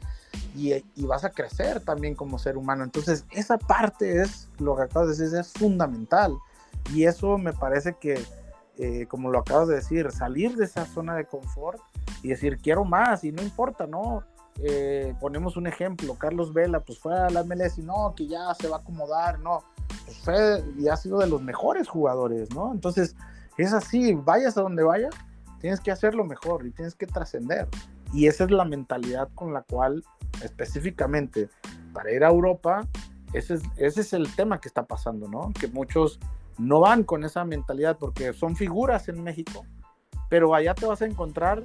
y, 0.55 0.83
vas 1.07 1.25
a 1.25 1.31
crecer 1.31 1.81
también 1.81 2.15
como 2.15 2.39
ser 2.39 2.57
humano. 2.57 2.85
Entonces, 2.85 3.25
esa 3.31 3.59
parte 3.59 4.23
es, 4.23 4.49
lo 4.59 4.77
que 4.77 4.83
acabas 4.83 5.09
de 5.17 5.25
decir, 5.25 5.39
es 5.39 5.53
fundamental. 5.53 6.37
Y 6.95 7.05
eso 7.05 7.39
me 7.39 7.53
parece 7.53 7.95
que, 7.95 8.23
eh, 8.79 9.07
como 9.09 9.31
lo 9.31 9.39
acabas 9.39 9.69
de 9.69 9.77
decir, 9.77 10.11
salir 10.11 10.57
de 10.57 10.65
esa 10.65 10.85
zona 10.87 11.15
de 11.17 11.25
confort 11.25 11.81
y 12.23 12.29
decir, 12.29 12.59
quiero 12.59 12.85
más, 12.85 13.25
y 13.25 13.33
no 13.33 13.43
importa, 13.43 13.87
¿no? 13.87 14.25
Eh, 14.63 15.15
ponemos 15.19 15.57
un 15.57 15.67
ejemplo, 15.67 16.15
Carlos 16.15 16.53
Vela, 16.53 16.81
pues 16.81 16.99
fue 16.99 17.19
a 17.19 17.31
la 17.31 17.43
MLS 17.43 17.79
y 17.79 17.83
no, 17.83 18.15
que 18.15 18.27
ya 18.27 18.55
se 18.55 18.69
va 18.69 18.77
a 18.77 18.81
acomodar, 18.81 19.39
no, 19.41 19.65
pues 20.05 20.19
fue 20.19 20.65
y 20.79 20.89
ha 20.89 20.97
sido 20.97 21.19
de 21.19 21.27
los 21.27 21.41
mejores 21.41 21.89
jugadores, 21.89 22.51
¿no? 22.55 22.71
Entonces, 22.73 23.17
es 23.57 23.73
así, 23.73 24.13
vayas 24.13 24.57
a 24.59 24.63
donde 24.63 24.83
vayas, 24.83 25.15
tienes 25.61 25.81
que 25.81 25.91
hacerlo 25.91 26.25
mejor 26.25 26.67
y 26.67 26.71
tienes 26.71 26.95
que 26.95 27.07
trascender. 27.07 27.67
Y 28.13 28.27
esa 28.27 28.45
es 28.45 28.51
la 28.51 28.65
mentalidad 28.65 29.29
con 29.35 29.53
la 29.53 29.63
cual 29.63 30.05
específicamente 30.43 31.49
para 31.93 32.13
ir 32.13 32.25
a 32.25 32.29
Europa, 32.29 32.87
ese 33.33 33.55
es, 33.55 33.63
ese 33.77 34.01
es 34.03 34.13
el 34.13 34.35
tema 34.35 34.61
que 34.61 34.69
está 34.69 34.87
pasando, 34.87 35.29
¿no? 35.29 35.53
Que 35.59 35.69
muchos 35.69 36.19
no 36.59 36.81
van 36.81 37.05
con 37.05 37.25
esa 37.25 37.45
mentalidad 37.45 37.97
porque 37.99 38.33
son 38.33 38.57
figuras 38.57 39.09
en 39.09 39.23
México, 39.23 39.65
pero 40.29 40.55
allá 40.55 40.75
te 40.75 40.87
vas 40.87 41.03
a 41.03 41.07
encontrar 41.07 41.63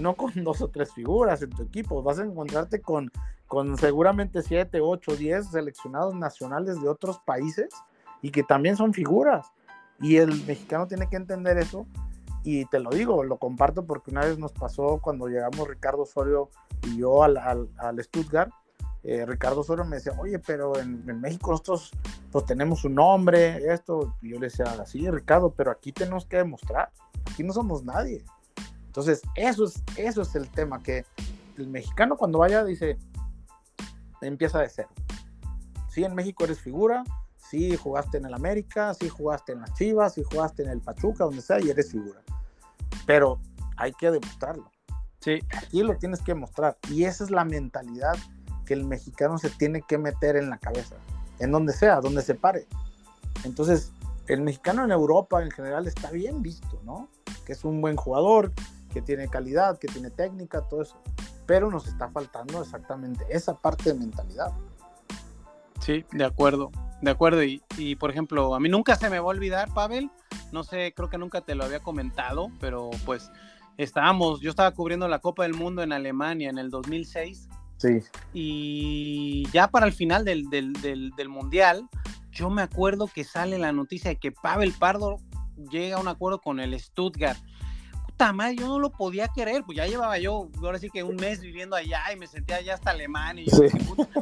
no 0.00 0.14
con 0.14 0.32
dos 0.44 0.62
o 0.62 0.68
tres 0.68 0.92
figuras 0.92 1.42
en 1.42 1.50
tu 1.50 1.62
equipo, 1.62 2.02
vas 2.02 2.18
a 2.18 2.24
encontrarte 2.24 2.80
con, 2.80 3.10
con 3.46 3.76
seguramente 3.76 4.42
siete, 4.42 4.80
ocho, 4.80 5.16
diez 5.16 5.50
seleccionados 5.50 6.14
nacionales 6.14 6.80
de 6.80 6.88
otros 6.88 7.18
países 7.20 7.68
y 8.22 8.30
que 8.30 8.42
también 8.42 8.76
son 8.76 8.94
figuras. 8.94 9.46
Y 10.00 10.16
el 10.16 10.44
mexicano 10.46 10.86
tiene 10.86 11.08
que 11.08 11.16
entender 11.16 11.58
eso. 11.58 11.86
Y 12.44 12.64
te 12.66 12.80
lo 12.80 12.90
digo, 12.90 13.22
lo 13.22 13.38
comparto 13.38 13.86
porque 13.86 14.10
una 14.10 14.22
vez 14.22 14.38
nos 14.38 14.52
pasó 14.52 14.98
cuando 15.00 15.28
llegamos 15.28 15.68
Ricardo 15.68 16.02
Osorio 16.02 16.50
y 16.82 16.98
yo 16.98 17.22
al, 17.22 17.36
al, 17.36 18.02
Stuttgart. 18.02 18.50
Eh, 19.04 19.26
Ricardo 19.26 19.60
Osorio 19.60 19.84
me 19.84 19.96
decía, 19.96 20.12
oye, 20.18 20.38
pero 20.38 20.78
en, 20.78 21.04
en, 21.08 21.20
México 21.20 21.50
nosotros 21.50 21.90
pues 22.30 22.44
tenemos 22.46 22.84
un 22.84 22.96
nombre, 22.96 23.72
esto. 23.72 24.16
Y 24.20 24.30
yo 24.30 24.38
le 24.38 24.46
decía, 24.46 24.66
sí, 24.86 25.08
Ricardo, 25.10 25.52
pero 25.54 25.70
aquí 25.70 25.92
tenemos 25.92 26.26
que 26.26 26.38
demostrar. 26.38 26.90
Aquí 27.30 27.42
no 27.42 27.52
somos 27.52 27.84
nadie. 27.84 28.24
Entonces, 28.92 29.22
eso 29.36 29.64
es, 29.64 29.82
eso 29.96 30.20
es 30.22 30.34
el 30.34 30.50
tema, 30.50 30.82
que 30.82 31.06
el 31.56 31.68
mexicano 31.68 32.16
cuando 32.16 32.38
vaya 32.38 32.62
dice, 32.64 32.98
empieza 34.20 34.60
de 34.60 34.68
cero. 34.68 34.90
Sí, 35.88 36.04
en 36.04 36.14
México 36.14 36.44
eres 36.44 36.60
figura, 36.60 37.02
sí 37.52 37.76
jugaste 37.76 38.16
en 38.16 38.24
el 38.24 38.32
América, 38.32 38.94
sí 38.94 39.10
jugaste 39.10 39.52
en 39.52 39.60
las 39.60 39.74
Chivas, 39.74 40.14
sí 40.14 40.22
jugaste 40.22 40.62
en 40.62 40.70
el 40.70 40.80
Pachuca, 40.80 41.24
donde 41.24 41.42
sea, 41.42 41.60
y 41.60 41.68
eres 41.68 41.92
figura. 41.92 42.22
Pero 43.04 43.38
hay 43.76 43.92
que 43.92 44.10
demostrarlo. 44.10 44.70
Sí. 45.20 45.38
Aquí 45.54 45.82
lo 45.82 45.94
tienes 45.98 46.22
que 46.22 46.34
mostrar. 46.34 46.78
Y 46.88 47.04
esa 47.04 47.24
es 47.24 47.30
la 47.30 47.44
mentalidad 47.44 48.16
que 48.64 48.72
el 48.72 48.86
mexicano 48.86 49.36
se 49.36 49.50
tiene 49.50 49.82
que 49.82 49.98
meter 49.98 50.36
en 50.36 50.48
la 50.48 50.56
cabeza, 50.56 50.96
en 51.40 51.52
donde 51.52 51.74
sea, 51.74 52.00
donde 52.00 52.22
se 52.22 52.34
pare. 52.34 52.66
Entonces, 53.44 53.92
el 54.28 54.40
mexicano 54.40 54.82
en 54.84 54.90
Europa 54.90 55.42
en 55.42 55.50
general 55.50 55.86
está 55.86 56.10
bien 56.10 56.40
visto, 56.40 56.80
¿no? 56.84 57.10
Que 57.44 57.52
es 57.52 57.64
un 57.66 57.82
buen 57.82 57.96
jugador, 57.96 58.50
que 58.94 59.02
tiene 59.02 59.28
calidad, 59.28 59.78
que 59.78 59.88
tiene 59.88 60.08
técnica, 60.08 60.62
todo 60.62 60.80
eso. 60.80 60.96
Pero 61.44 61.70
nos 61.70 61.86
está 61.86 62.08
faltando 62.08 62.62
exactamente 62.62 63.26
esa 63.28 63.54
parte 63.58 63.92
de 63.92 63.98
mentalidad. 63.98 64.52
Sí, 65.80 66.06
de 66.12 66.24
acuerdo, 66.24 66.70
de 67.02 67.10
acuerdo. 67.10 67.44
Y, 67.44 67.62
y, 67.76 67.96
por 67.96 68.10
ejemplo, 68.10 68.54
a 68.54 68.60
mí 68.60 68.70
nunca 68.70 68.96
se 68.96 69.10
me 69.10 69.18
va 69.18 69.26
a 69.26 69.28
olvidar, 69.28 69.72
Pavel, 69.74 70.10
no 70.52 70.64
sé, 70.64 70.94
creo 70.96 71.10
que 71.10 71.18
nunca 71.18 71.42
te 71.42 71.54
lo 71.54 71.64
había 71.64 71.80
comentado, 71.80 72.50
pero 72.58 72.90
pues 73.04 73.30
estábamos, 73.76 74.40
yo 74.40 74.50
estaba 74.50 74.70
cubriendo 74.70 75.08
la 75.08 75.18
Copa 75.18 75.42
del 75.42 75.54
Mundo 75.54 75.82
en 75.82 75.92
Alemania 75.92 76.48
en 76.48 76.58
el 76.58 76.70
2006. 76.70 77.48
Sí. 77.76 77.98
Y 78.32 79.48
ya 79.52 79.68
para 79.68 79.86
el 79.86 79.92
final 79.92 80.24
del, 80.24 80.48
del, 80.48 80.72
del, 80.74 81.10
del 81.16 81.28
Mundial, 81.28 81.88
yo 82.30 82.48
me 82.48 82.62
acuerdo 82.62 83.08
que 83.08 83.24
sale 83.24 83.58
la 83.58 83.72
noticia 83.72 84.10
de 84.10 84.16
que 84.16 84.30
Pavel 84.32 84.72
Pardo 84.72 85.18
llega 85.70 85.96
a 85.96 86.00
un 86.00 86.08
acuerdo 86.08 86.40
con 86.40 86.60
el 86.60 86.78
Stuttgart 86.78 87.38
yo 88.54 88.68
no 88.68 88.78
lo 88.78 88.90
podía 88.90 89.28
querer, 89.28 89.64
pues 89.64 89.76
ya 89.76 89.86
llevaba 89.86 90.18
yo, 90.18 90.48
ahora 90.62 90.78
sí 90.78 90.88
que 90.90 91.02
un 91.02 91.16
mes 91.16 91.40
viviendo 91.40 91.74
allá 91.74 92.02
y 92.12 92.16
me 92.16 92.26
sentía 92.26 92.60
ya 92.60 92.74
hasta 92.74 92.90
alemán 92.90 93.38
y 93.38 93.46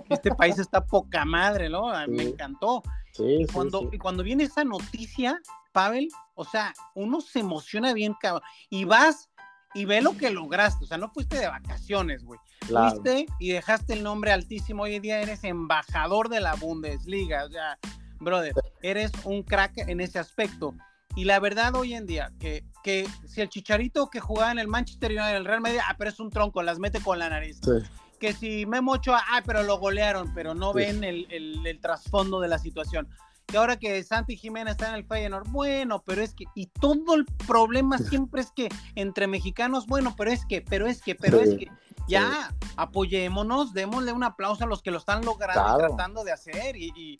este 0.09 0.35
país 0.35 0.59
está 0.59 0.85
poca 0.85 1.25
madre, 1.25 1.69
¿no? 1.69 1.93
Me 2.09 2.23
encantó. 2.23 2.83
y, 3.19 3.47
cuando, 3.47 3.89
y 3.93 3.99
cuando 3.99 4.23
viene 4.23 4.45
esa 4.45 4.65
noticia, 4.65 5.39
Pavel, 5.73 6.09
o 6.35 6.45
sea, 6.45 6.73
uno 6.95 7.21
se 7.21 7.41
emociona 7.41 7.93
bien, 7.93 8.15
cabrón, 8.19 8.43
y 8.71 8.85
vas 8.85 9.29
y 9.75 9.85
ve 9.85 10.01
lo 10.01 10.17
que 10.17 10.31
lograste, 10.31 10.85
o 10.85 10.87
sea, 10.87 10.99
no 10.99 11.11
fuiste 11.11 11.39
de 11.39 11.47
vacaciones, 11.47 12.25
güey. 12.25 12.41
Fuiste 12.67 13.27
y 13.39 13.53
dejaste 13.53 13.93
el 13.93 14.03
nombre 14.03 14.33
altísimo, 14.33 14.85
hoy 14.85 14.97
en 14.97 15.03
día 15.03 15.21
eres 15.21 15.45
embajador 15.45 16.29
de 16.29 16.41
la 16.41 16.55
Bundesliga, 16.55 17.45
o 17.45 17.51
sea, 17.51 17.79
brother, 18.19 18.55
eres 18.83 19.13
un 19.25 19.43
crack 19.43 19.77
en 19.77 20.01
ese 20.01 20.19
aspecto. 20.19 20.75
Y 21.17 21.25
la 21.25 21.41
verdad 21.41 21.75
hoy 21.75 21.95
en 21.95 22.07
día, 22.07 22.33
que, 22.39 22.65
que 22.83 23.09
si 23.27 23.41
el 23.41 23.49
Chicharito 23.49 24.11
que 24.11 24.21
jugaba 24.21 24.53
en 24.53 24.59
el 24.59 24.69
Manchester 24.69 25.11
United, 25.11 25.37
el 25.37 25.45
Real 25.45 25.61
Madrid, 25.61 25.81
ah, 25.87 25.95
pero 25.99 26.11
es 26.11 26.21
un 26.21 26.31
tronco, 26.31 26.63
las 26.63 26.79
mete 26.79 27.01
con 27.01 27.19
la 27.19 27.29
nariz. 27.29 27.61
Que 28.19 28.33
si 28.33 28.67
Memo 28.67 28.93
Ochoa, 28.93 29.23
ah, 29.31 29.43
pero 29.45 29.63
lo 29.63 29.79
golearon, 29.79 30.33
pero 30.35 30.55
no 30.55 30.73
ven 30.73 31.03
el, 31.05 31.27
el, 31.31 31.81
trasfondo 31.81 32.41
de 32.41 32.49
la 32.49 32.59
situación. 32.59 33.09
Que 33.47 33.57
ahora 33.57 33.77
que 33.77 34.03
Santi 34.05 34.37
Jiménez 34.37 34.73
está 34.73 34.91
en 34.91 34.95
el 34.95 35.05
Feyenoord, 35.05 35.49
bueno, 35.49 36.05
pero 36.07 36.23
es 36.23 36.35
que, 36.35 36.45
y 36.55 36.67
todo 36.67 37.17
el 37.17 37.25
problema 37.47 37.99
siempre 37.99 38.43
es 38.43 38.53
que 38.53 38.69
entre 38.95 39.27
mexicanos, 39.27 39.87
bueno, 39.87 40.15
pero 40.17 40.31
es 40.31 40.47
que, 40.47 40.63
pero 40.63 40.87
es 40.87 41.03
que, 41.03 41.17
pero 41.17 41.41
es 41.41 41.57
que, 41.57 41.67
ya, 42.07 42.55
apoyémonos, 42.77 43.73
démosle 43.73 44.13
un 44.13 44.23
aplauso 44.23 44.65
a 44.65 44.67
los 44.69 44.83
que 44.83 44.93
lo 44.93 44.99
están 44.99 45.25
logrando 45.25 45.77
tratando 45.79 46.23
de 46.23 46.33
hacer 46.33 46.77
y 46.77 46.93
y, 46.95 47.19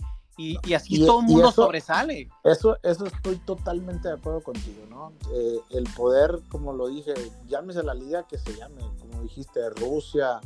así 0.75 1.05
todo 1.05 1.21
el 1.21 1.27
mundo 1.27 1.51
sobresale. 1.53 2.29
Eso, 2.45 2.77
eso 2.83 3.07
estoy 3.07 3.37
totalmente 3.39 4.09
de 4.09 4.15
acuerdo 4.15 4.43
contigo, 4.43 4.83
¿no? 4.89 5.13
Eh, 5.33 5.61
el 5.71 5.85
poder, 5.95 6.41
como 6.49 6.73
lo 6.73 6.89
dije, 6.89 7.15
llámese 7.47 7.83
la 7.83 7.95
liga 7.95 8.27
que 8.27 8.39
se 8.39 8.55
llame, 8.55 8.83
como 9.01 9.23
dijiste, 9.23 9.71
Rusia, 9.71 10.41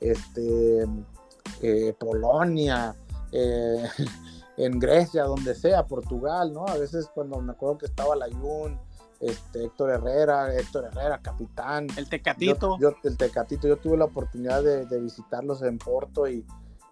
este, 0.00 0.86
eh, 1.62 1.94
Polonia, 1.98 2.94
eh, 3.32 3.88
en 4.56 4.78
Grecia, 4.78 5.24
donde 5.24 5.54
sea, 5.54 5.86
Portugal, 5.86 6.52
¿no? 6.52 6.66
A 6.66 6.76
veces 6.76 7.10
cuando 7.12 7.40
me 7.40 7.52
acuerdo 7.52 7.78
que 7.78 7.86
estaba 7.86 8.16
la 8.16 8.28
Jun, 8.30 8.78
este, 9.20 9.64
Héctor 9.64 9.90
Herrera, 9.90 10.54
Héctor 10.54 10.84
Herrera, 10.84 11.20
capitán. 11.20 11.88
El 11.96 12.08
Tecatito. 12.08 12.78
Yo, 12.78 12.92
el 13.02 13.16
Tecatito, 13.16 13.66
yo 13.66 13.76
tuve 13.76 13.96
la 13.96 14.04
oportunidad 14.04 14.62
de, 14.62 14.86
de 14.86 15.00
visitarlos 15.00 15.62
en 15.62 15.78
Porto 15.78 16.28
y 16.28 16.44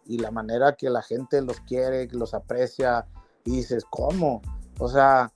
y 0.07 0.19
la 0.19 0.31
manera 0.31 0.77
que 0.77 0.90
la 0.90 1.03
gente 1.03 1.40
los 1.42 1.61
quiere, 1.61 2.09
que 2.09 2.16
los 2.16 2.35
aprecia, 2.35 3.07
y 3.45 3.53
dices, 3.53 3.85
¿cómo? 3.88 4.42
O 4.79 4.88
sea, 4.88 5.33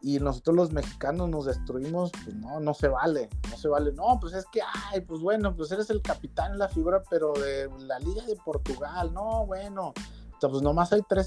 y 0.00 0.20
nosotros 0.20 0.56
los 0.56 0.72
mexicanos 0.72 1.28
nos 1.28 1.46
destruimos, 1.46 2.12
pues 2.24 2.34
no, 2.36 2.60
no 2.60 2.72
se 2.72 2.88
vale, 2.88 3.28
no 3.50 3.56
se 3.56 3.68
vale. 3.68 3.92
No, 3.92 4.18
pues 4.20 4.32
es 4.32 4.46
que, 4.46 4.60
ay, 4.90 5.00
pues 5.00 5.20
bueno, 5.20 5.54
pues 5.54 5.72
eres 5.72 5.90
el 5.90 6.02
capitán, 6.02 6.58
la 6.58 6.68
figura, 6.68 7.02
pero 7.10 7.32
de 7.32 7.68
la 7.80 7.98
Liga 7.98 8.24
de 8.24 8.36
Portugal, 8.36 9.12
no, 9.12 9.46
bueno. 9.46 9.92
Pues 10.40 10.62
nomás 10.62 10.92
hay 10.92 11.02
tres 11.08 11.26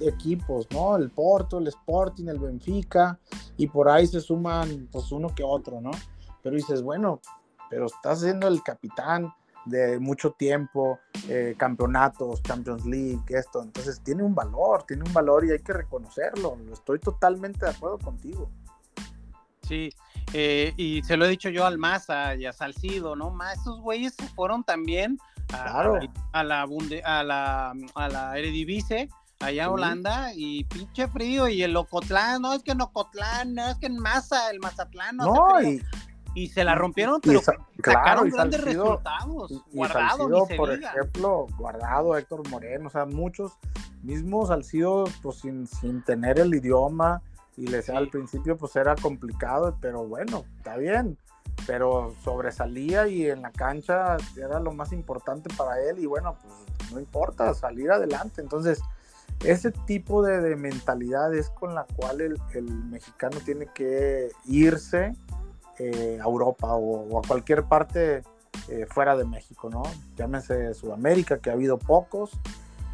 equipos, 0.00 0.66
¿no? 0.72 0.96
El 0.96 1.10
Porto, 1.10 1.56
el 1.56 1.68
Sporting, 1.68 2.26
el 2.26 2.38
Benfica, 2.38 3.18
y 3.56 3.66
por 3.66 3.88
ahí 3.88 4.06
se 4.06 4.20
suman, 4.20 4.90
pues 4.92 5.10
uno 5.10 5.34
que 5.34 5.42
otro, 5.42 5.80
¿no? 5.80 5.90
Pero 6.42 6.56
dices, 6.56 6.82
bueno, 6.82 7.20
pero 7.70 7.86
estás 7.86 8.20
siendo 8.20 8.46
el 8.48 8.62
capitán, 8.62 9.32
de 9.64 9.98
mucho 9.98 10.32
tiempo, 10.32 10.98
eh, 11.28 11.54
campeonatos, 11.56 12.42
Champions 12.42 12.84
League, 12.84 13.22
esto. 13.28 13.62
Entonces 13.62 14.00
tiene 14.02 14.22
un 14.22 14.34
valor, 14.34 14.84
tiene 14.84 15.04
un 15.04 15.12
valor 15.12 15.44
y 15.44 15.52
hay 15.52 15.60
que 15.60 15.72
reconocerlo. 15.72 16.56
Estoy 16.72 16.98
totalmente 16.98 17.64
de 17.64 17.72
acuerdo 17.72 17.98
contigo. 17.98 18.50
Sí, 19.62 19.90
eh, 20.32 20.74
y 20.76 21.02
se 21.04 21.16
lo 21.16 21.24
he 21.24 21.28
dicho 21.28 21.48
yo 21.48 21.64
al 21.64 21.78
Maza 21.78 22.34
y 22.34 22.46
a 22.46 22.52
Salcido, 22.52 23.16
¿no? 23.16 23.30
Más 23.30 23.58
esos 23.60 23.80
güeyes 23.80 24.14
fueron 24.34 24.64
también 24.64 25.18
a, 25.52 25.80
a, 26.32 26.44
la, 26.44 26.66
a, 27.04 27.22
la, 27.22 27.74
a 27.94 28.08
la 28.08 28.38
Eredivisie 28.38 29.08
allá 29.42 29.64
en 29.64 29.68
Holanda 29.70 30.30
y 30.34 30.64
pinche 30.64 31.08
frío 31.08 31.48
y 31.48 31.62
el 31.62 31.76
Ocotlán, 31.76 32.42
no 32.42 32.54
es 32.54 32.62
que 32.62 32.72
en 32.72 32.80
Ocotlán, 32.80 33.54
no 33.54 33.68
es 33.68 33.76
que 33.76 33.86
en 33.86 33.98
Maza, 33.98 34.50
el 34.50 34.60
Mazatlán, 34.60 35.16
no, 35.16 35.34
no 35.34 35.62
y, 35.62 35.82
y 36.34 36.48
se 36.48 36.64
la 36.64 36.74
rompieron, 36.74 37.20
pero 37.20 37.40
sacaron 37.40 38.30
grandes 38.30 38.62
resultados. 38.62 39.64
guardado, 39.72 40.46
por 40.56 40.72
ejemplo, 40.72 41.46
guardado, 41.58 42.16
Héctor 42.16 42.48
Moreno, 42.48 42.88
o 42.88 42.90
sea, 42.90 43.04
muchos 43.04 43.52
mismos 44.02 44.48
Salcido, 44.48 45.04
pues 45.22 45.40
sin, 45.40 45.66
sin 45.66 46.02
tener 46.02 46.38
el 46.38 46.54
idioma, 46.54 47.22
y 47.56 47.66
les 47.66 47.90
al 47.90 48.08
principio 48.08 48.56
pues 48.56 48.76
era 48.76 48.96
complicado, 48.96 49.76
pero 49.80 50.06
bueno, 50.06 50.44
está 50.56 50.76
bien, 50.76 51.18
pero 51.66 52.14
sobresalía 52.24 53.06
y 53.08 53.28
en 53.28 53.42
la 53.42 53.52
cancha 53.52 54.16
era 54.36 54.58
lo 54.58 54.72
más 54.72 54.92
importante 54.92 55.54
para 55.54 55.80
él, 55.80 55.98
y 55.98 56.06
bueno, 56.06 56.36
pues 56.42 56.92
no 56.92 56.98
importa, 56.98 57.52
salir 57.52 57.90
adelante, 57.90 58.40
entonces 58.40 58.80
ese 59.44 59.70
tipo 59.70 60.22
de, 60.22 60.56
mentalidad 60.56 61.34
es 61.34 61.50
con 61.50 61.74
la 61.74 61.84
cual 61.96 62.20
el, 62.20 62.38
el 62.54 62.64
mexicano 62.64 63.38
tiene 63.44 63.66
que 63.74 64.30
irse 64.46 65.14
eh, 65.78 66.18
a 66.20 66.24
Europa 66.24 66.74
o, 66.74 67.18
a 67.18 67.22
cualquier 67.26 67.64
parte 67.64 68.22
eh, 68.68 68.86
fuera 68.88 69.16
de 69.16 69.24
México, 69.24 69.70
¿no? 69.70 69.82
Llámese 70.16 70.74
Sudamérica, 70.74 71.38
que 71.38 71.50
ha 71.50 71.54
habido 71.54 71.78
pocos, 71.78 72.38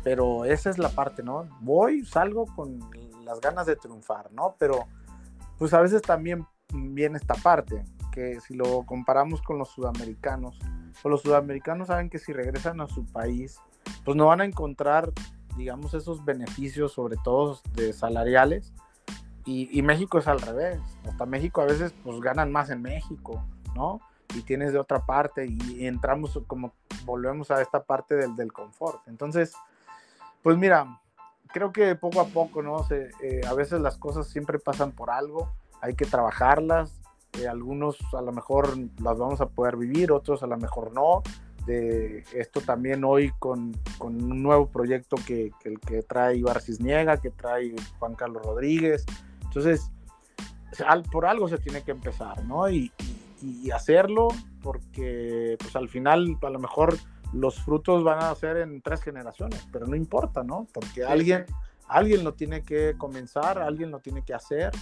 pero 0.04 0.44
esa 0.44 0.70
es 0.70 0.78
la 0.78 0.90
parte, 0.90 1.22
¿no? 1.22 1.48
Voy, 1.60 2.04
salgo 2.04 2.46
con 2.54 2.78
las 3.24 3.40
ganas 3.40 3.66
de 3.66 3.76
triunfar, 3.76 4.32
¿no? 4.32 4.54
Pero 4.58 4.86
pues 5.58 5.74
a 5.74 5.80
veces 5.80 6.02
también 6.02 6.46
viene 6.72 7.18
esta 7.18 7.34
parte, 7.34 7.84
que 8.12 8.40
si 8.40 8.54
lo 8.54 8.84
comparamos 8.86 9.42
con 9.42 9.58
los 9.58 9.70
sudamericanos, 9.70 10.58
pues 11.02 11.10
los 11.10 11.22
sudamericanos 11.22 11.88
saben 11.88 12.10
que 12.10 12.18
si 12.18 12.32
regresan 12.32 12.80
a 12.80 12.86
su 12.86 13.04
país, 13.06 13.58
pues 14.04 14.16
no 14.16 14.26
van 14.26 14.40
a 14.40 14.44
encontrar, 14.44 15.12
digamos, 15.56 15.94
esos 15.94 16.24
beneficios, 16.24 16.92
sobre 16.92 17.16
todo 17.22 17.60
de 17.74 17.92
salariales, 17.92 18.72
Y, 19.50 19.80
México 19.80 20.18
es 20.18 20.28
al 20.28 20.40
revés. 20.40 20.78
Hasta 21.08 21.24
México 21.24 21.62
a 21.62 21.64
veces 21.64 21.94
pues 22.04 22.20
ganan 22.20 22.52
más 22.52 22.68
en 22.68 22.82
México, 22.82 23.42
¿no? 23.74 23.98
Y 24.34 24.42
tienes 24.42 24.74
de 24.74 24.78
otra 24.78 25.06
parte 25.06 25.46
y, 25.46 25.86
entramos 25.86 26.38
como, 26.46 26.74
volvemos 27.06 27.50
a 27.50 27.62
esta 27.62 27.82
parte 27.82 28.14
del, 28.14 28.36
del 28.36 28.52
confort. 28.52 29.00
Entonces, 29.08 29.54
pues 30.42 30.58
mira, 30.58 31.00
creo 31.46 31.72
que 31.72 31.94
poco 31.94 32.20
a 32.20 32.26
poco, 32.26 32.62
¿no? 32.62 32.84
Se, 32.84 33.10
eh, 33.22 33.40
a 33.48 33.54
veces 33.54 33.80
las 33.80 33.96
cosas 33.96 34.28
siempre 34.28 34.58
pasan 34.58 34.92
por 34.92 35.10
algo, 35.10 35.50
hay 35.80 35.94
que 35.94 36.04
trabajarlas, 36.04 37.00
eh, 37.40 37.48
algunos 37.48 37.98
a 38.12 38.20
lo 38.20 38.32
mejor 38.32 38.76
las 39.00 39.18
vamos 39.18 39.40
a 39.40 39.48
poder 39.48 39.76
vivir, 39.76 40.12
otros 40.12 40.42
a 40.42 40.46
lo 40.46 40.58
mejor 40.58 40.92
no. 40.92 41.22
De 41.64 42.24
esto 42.32 42.62
también 42.62 43.04
hoy 43.04 43.30
con, 43.38 43.76
con 43.98 44.22
un 44.22 44.42
nuevo 44.42 44.68
proyecto 44.68 45.16
que, 45.26 45.52
que, 45.60 45.74
que 45.74 46.02
trae 46.02 46.36
Ibar 46.36 46.62
Cisniega, 46.62 47.18
que 47.18 47.30
trae 47.30 47.74
Juan 47.98 48.14
Carlos 48.14 48.42
Rodríguez. 48.42 49.04
Entonces, 49.48 49.90
por 51.10 51.26
algo 51.26 51.48
se 51.48 51.58
tiene 51.58 51.82
que 51.82 51.90
empezar, 51.90 52.44
¿no? 52.44 52.68
Y, 52.70 52.92
y, 53.42 53.70
hacerlo 53.70 54.28
porque 54.62 55.56
pues 55.58 55.74
al 55.76 55.88
final 55.88 56.38
a 56.42 56.50
lo 56.50 56.58
mejor 56.58 56.96
los 57.32 57.60
frutos 57.62 58.04
van 58.04 58.22
a 58.22 58.34
ser 58.34 58.58
en 58.58 58.80
tres 58.82 59.02
generaciones, 59.02 59.66
pero 59.72 59.86
no 59.86 59.96
importa, 59.96 60.42
¿no? 60.42 60.66
Porque 60.72 61.04
alguien, 61.04 61.46
alguien 61.86 62.24
lo 62.24 62.34
tiene 62.34 62.62
que 62.62 62.94
comenzar, 62.96 63.58
alguien 63.58 63.90
lo 63.90 64.00
tiene 64.00 64.22
que 64.22 64.34
hacer 64.34 64.72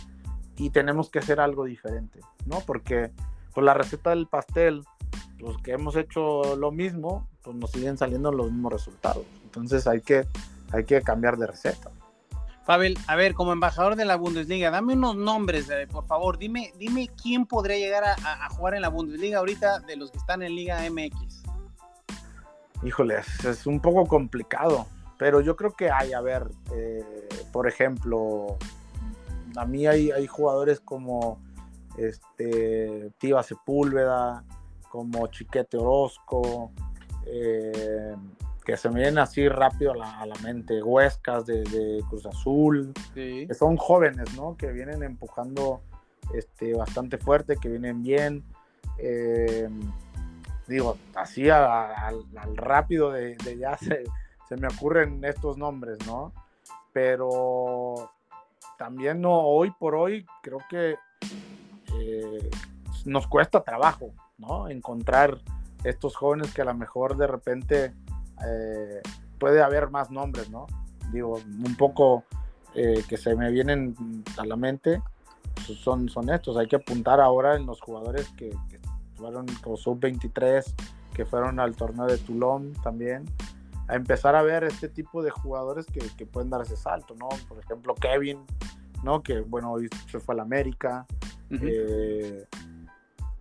y 0.57 0.71
tenemos 0.71 1.11
que 1.11 1.19
hacer 1.19 1.41
algo 1.41 1.65
diferente, 1.65 2.21
¿no? 2.47 2.61
Porque 2.61 3.11
pues 3.53 3.65
la 3.65 3.75
receta 3.75 4.11
del 4.11 4.27
pastel, 4.27 4.85
los 5.39 5.59
que 5.59 5.73
hemos 5.73 5.97
hecho 5.97 6.57
lo 6.57 6.71
mismo, 6.73 7.29
pues 7.43 7.57
nos 7.57 7.71
siguen 7.71 7.99
saliendo 7.99 8.33
los 8.33 8.51
mismos 8.51 8.73
resultados. 8.73 9.25
Entonces 9.45 9.87
hay 9.87 10.01
que, 10.01 10.27
hay 10.73 10.85
que 10.85 11.01
cambiar 11.03 11.37
de 11.37 11.47
receta. 11.47 11.91
Pavel, 12.67 12.99
a 13.07 13.15
ver, 13.15 13.35
como 13.35 13.53
embajador 13.53 13.95
de 13.95 14.05
la 14.05 14.17
Bundesliga, 14.17 14.73
dame 14.73 14.95
unos 14.95 15.15
nombres, 15.15 15.69
por 15.89 16.05
favor. 16.07 16.37
Dime, 16.37 16.73
dime 16.77 17.09
quién 17.23 17.47
podría 17.47 17.77
llegar 17.77 18.03
a, 18.05 18.49
jugar 18.51 18.75
en 18.75 18.83
la 18.83 18.89
Bundesliga 18.89 19.39
ahorita 19.39 19.79
de 19.81 19.95
los 19.95 20.11
que 20.11 20.19
están 20.19 20.43
en 20.43 20.57
Liga 20.57 20.81
MX. 20.91 21.45
Híjole, 22.83 23.21
es 23.45 23.67
un 23.67 23.81
poco 23.81 24.05
complicado, 24.07 24.87
pero 25.17 25.41
yo 25.41 25.55
creo 25.55 25.75
que 25.77 25.93
hay, 25.93 26.13
a 26.13 26.21
ver, 26.21 26.51
eh, 26.75 27.29
por 27.53 27.69
ejemplo, 27.69 28.59
a 29.57 29.65
mí 29.65 29.87
hay, 29.87 30.11
hay 30.11 30.27
jugadores 30.27 30.81
como 30.81 31.41
este, 31.97 33.13
Tiva 33.19 33.45
Sepúlveda, 33.45 34.43
como 34.91 35.29
Chiquete 35.29 35.77
Orozco, 35.77 36.73
eh, 37.27 38.15
que 38.67 38.77
se 38.77 38.89
me 38.89 38.97
vienen 38.97 39.19
así 39.19 39.49
rápido 39.49 39.93
a 39.93 40.27
la, 40.27 40.35
mente, 40.43 40.83
Huescas 40.83 41.47
de, 41.47 42.03
Cruz 42.11 42.27
Azul, 42.27 42.93
que 43.15 43.55
son 43.57 43.77
jóvenes, 43.77 44.35
¿no? 44.35 44.57
Que 44.57 44.73
vienen 44.73 45.05
empujando 45.05 45.83
este, 46.35 46.75
bastante 46.75 47.17
fuerte, 47.17 47.57
que 47.57 47.69
vienen 47.69 48.03
bien. 48.03 48.43
Eh, 48.99 49.69
digo, 50.67 50.99
así 51.15 51.49
al 51.49 52.57
rápido 52.57 53.13
de, 53.13 53.37
ya 53.57 53.77
se, 53.79 54.03
se, 54.49 54.57
me 54.57 54.67
ocurren 54.67 55.25
estos 55.25 55.57
nombres, 55.57 56.05
¿no? 56.05 56.33
Pero 56.93 58.11
también 58.77 59.21
no, 59.21 59.43
hoy 59.43 59.71
por 59.79 59.95
hoy 59.95 60.27
creo 60.43 60.59
que 60.69 60.97
eh, 62.01 62.51
nos 63.05 63.29
cuesta 63.29 63.63
trabajo, 63.63 64.11
¿no? 64.39 64.69
Encontrar 64.69 65.39
estos 65.85 66.17
jóvenes 66.17 66.53
que 66.53 66.63
a 66.63 66.65
lo 66.65 66.75
mejor 66.75 67.17
de 67.17 67.29
repente 67.29 67.95
eh, 68.47 69.01
puede 69.39 69.63
haber 69.63 69.91
más 69.91 70.11
nombres, 70.11 70.51
¿no? 70.51 70.67
Digo, 71.13 71.35
un 71.35 71.77
poco 71.77 72.25
eh, 72.75 73.03
que 73.09 73.17
se 73.17 73.35
me 73.35 73.51
vienen 73.51 73.95
a 74.37 74.45
la 74.45 74.57
mente 74.57 75.01
pues 75.55 75.79
son, 75.79 76.09
son 76.09 76.31
estos. 76.31 76.57
Hay 76.57 76.67
que 76.67 76.77
apuntar 76.77 77.21
ahora 77.21 77.57
en 77.57 77.67
los 77.67 77.81
jugadores 77.81 78.29
que, 78.37 78.55
fueron 79.15 79.47
como 79.63 79.77
sub-23, 79.77 80.63
que 81.15 81.25
fueron 81.25 81.59
al 81.59 81.75
torneo 81.75 82.07
de 82.07 82.19
Toulon 82.19 82.75
también, 82.83 83.25
a 83.89 83.95
empezar 83.95 84.37
a 84.37 84.43
ver 84.43 84.65
este 84.65 84.91
tipo 84.91 85.23
de 85.23 85.31
jugadores 85.31 85.87
que, 85.87 86.01
que 86.19 86.27
pueden 86.27 86.51
dar 86.51 86.61
ese 86.61 86.77
salto, 86.77 87.15
¿no? 87.15 87.29
Por 87.49 87.59
ejemplo, 87.59 87.95
Kevin, 87.95 88.45
¿no? 89.03 89.23
Que 89.23 89.41
bueno, 89.41 89.73
hoy 89.73 89.89
se 90.11 90.21
fue 90.21 90.35
al 90.35 90.41
América. 90.41 91.07
Eh, 91.51 92.45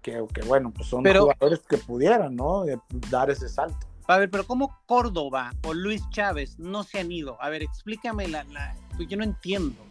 que, 0.02 0.24
que, 0.34 0.42
bueno, 0.46 0.72
pues 0.72 0.88
son 0.88 1.04
jugadores 1.04 1.60
que 1.68 1.78
pudieran, 1.78 2.36
¿no? 2.36 2.64
dar 3.10 3.32
ese 3.32 3.50
salto. 3.50 3.88
A 4.08 4.18
ver, 4.18 4.30
pero 4.30 4.46
¿cómo 4.46 4.80
Córdoba 4.86 5.54
o 5.64 5.74
Luis 5.74 6.08
Chávez 6.12 6.60
no 6.60 6.84
se 6.84 7.00
han 7.00 7.12
ido? 7.12 7.42
A 7.42 7.50
ver, 7.50 7.64
explícame 7.64 8.28
la, 8.28 8.44
la 8.46 8.76
pues 8.96 9.08
yo 9.08 9.18
no 9.18 9.24
entiendo. 9.24 9.82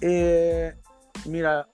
Eh, 0.00 0.74
mira, 1.26 1.68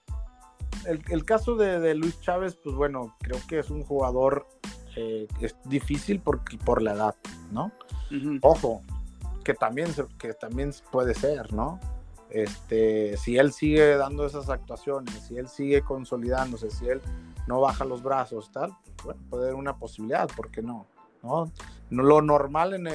el, 0.85 1.25
caso 1.25 1.55
de, 1.55 1.93
Luis 1.95 2.19
Chávez, 2.21 2.57
pues 2.61 2.75
bueno, 2.75 3.15
creo 3.19 3.39
que 3.47 3.59
es 3.59 3.69
un 3.69 3.83
jugador 3.83 4.47
eh, 4.95 5.27
es 5.39 5.55
difícil 5.65 6.19
por, 6.19 6.41
por 6.65 6.81
la 6.81 6.93
edad, 6.93 7.15
¿no? 7.51 7.71
Ojo, 8.41 8.81
que 9.43 9.53
también, 9.53 9.93
que 10.17 10.33
también 10.33 10.71
puede 10.91 11.13
ser, 11.13 11.53
¿no? 11.53 11.79
Este, 12.29 13.17
si 13.17 13.37
él 13.37 13.51
sigue 13.51 13.97
dando 13.97 14.25
esas 14.25 14.49
actuaciones, 14.49 15.13
si 15.27 15.37
él 15.37 15.47
sigue 15.47 15.81
consolidándose, 15.81 16.69
si 16.71 16.87
él 16.87 17.01
no 17.47 17.59
baja 17.59 17.85
los 17.85 18.03
brazos, 18.03 18.51
tal, 18.51 18.71
pues 18.95 19.03
bueno, 19.03 19.21
puede 19.29 19.43
haber 19.43 19.55
una 19.55 19.77
posibilidad, 19.77 20.29
¿por 20.29 20.49
qué 20.49 20.61
no? 20.61 20.87
¿No? 21.23 21.51
Lo 21.89 22.21
normal, 22.21 22.73
en, 22.73 22.87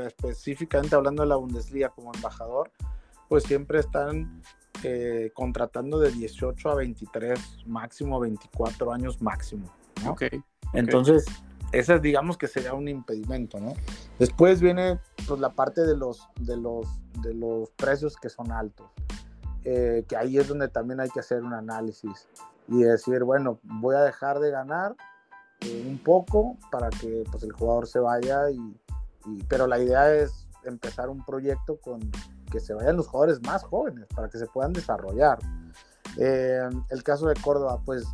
específicamente 0.00 0.94
hablando 0.94 1.22
de 1.22 1.28
la 1.28 1.36
Bundesliga 1.36 1.88
como 1.88 2.14
embajador, 2.14 2.70
pues 3.28 3.44
siempre 3.44 3.80
están 3.80 4.42
eh, 4.82 5.30
contratando 5.34 5.98
de 5.98 6.10
18 6.12 6.70
a 6.70 6.74
23, 6.76 7.66
máximo 7.66 8.20
24 8.20 8.92
años 8.92 9.20
máximo. 9.20 9.72
Entonces, 10.72 11.24
ese 11.72 11.98
digamos 11.98 12.36
que 12.36 12.46
sería 12.46 12.74
un 12.74 12.88
impedimento, 12.88 13.58
¿no? 13.58 13.74
Después 14.18 14.60
viene 14.60 15.00
pues, 15.26 15.40
la 15.40 15.50
parte 15.50 15.82
de 15.82 15.96
los, 15.96 16.28
de, 16.40 16.56
los, 16.56 16.86
de 17.22 17.34
los 17.34 17.70
precios 17.70 18.16
que 18.16 18.28
son 18.28 18.52
altos, 18.52 18.86
eh, 19.64 20.04
que 20.08 20.16
ahí 20.16 20.38
es 20.38 20.48
donde 20.48 20.68
también 20.68 21.00
hay 21.00 21.08
que 21.10 21.20
hacer 21.20 21.42
un 21.42 21.54
análisis 21.54 22.28
y 22.68 22.82
decir, 22.82 23.24
bueno, 23.24 23.58
voy 23.62 23.96
a 23.96 24.00
dejar 24.00 24.38
de 24.38 24.50
ganar 24.50 24.94
eh, 25.64 25.86
un 25.88 25.98
poco 25.98 26.56
para 26.70 26.90
que 26.90 27.24
pues, 27.30 27.42
el 27.42 27.52
jugador 27.52 27.86
se 27.86 27.98
vaya, 27.98 28.50
y, 28.50 28.76
pero 29.48 29.66
la 29.66 29.78
idea 29.78 30.14
es 30.14 30.46
empezar 30.64 31.08
un 31.08 31.24
proyecto 31.24 31.76
con 31.76 32.00
que 32.50 32.60
se 32.60 32.74
vayan 32.74 32.96
los 32.96 33.08
jugadores 33.08 33.42
más 33.42 33.62
jóvenes 33.64 34.06
para 34.14 34.28
que 34.28 34.38
se 34.38 34.46
puedan 34.46 34.72
desarrollar. 34.72 35.38
Eh, 36.18 36.60
el 36.90 37.02
caso 37.02 37.26
de 37.26 37.34
Córdoba, 37.34 37.80
pues 37.84 38.04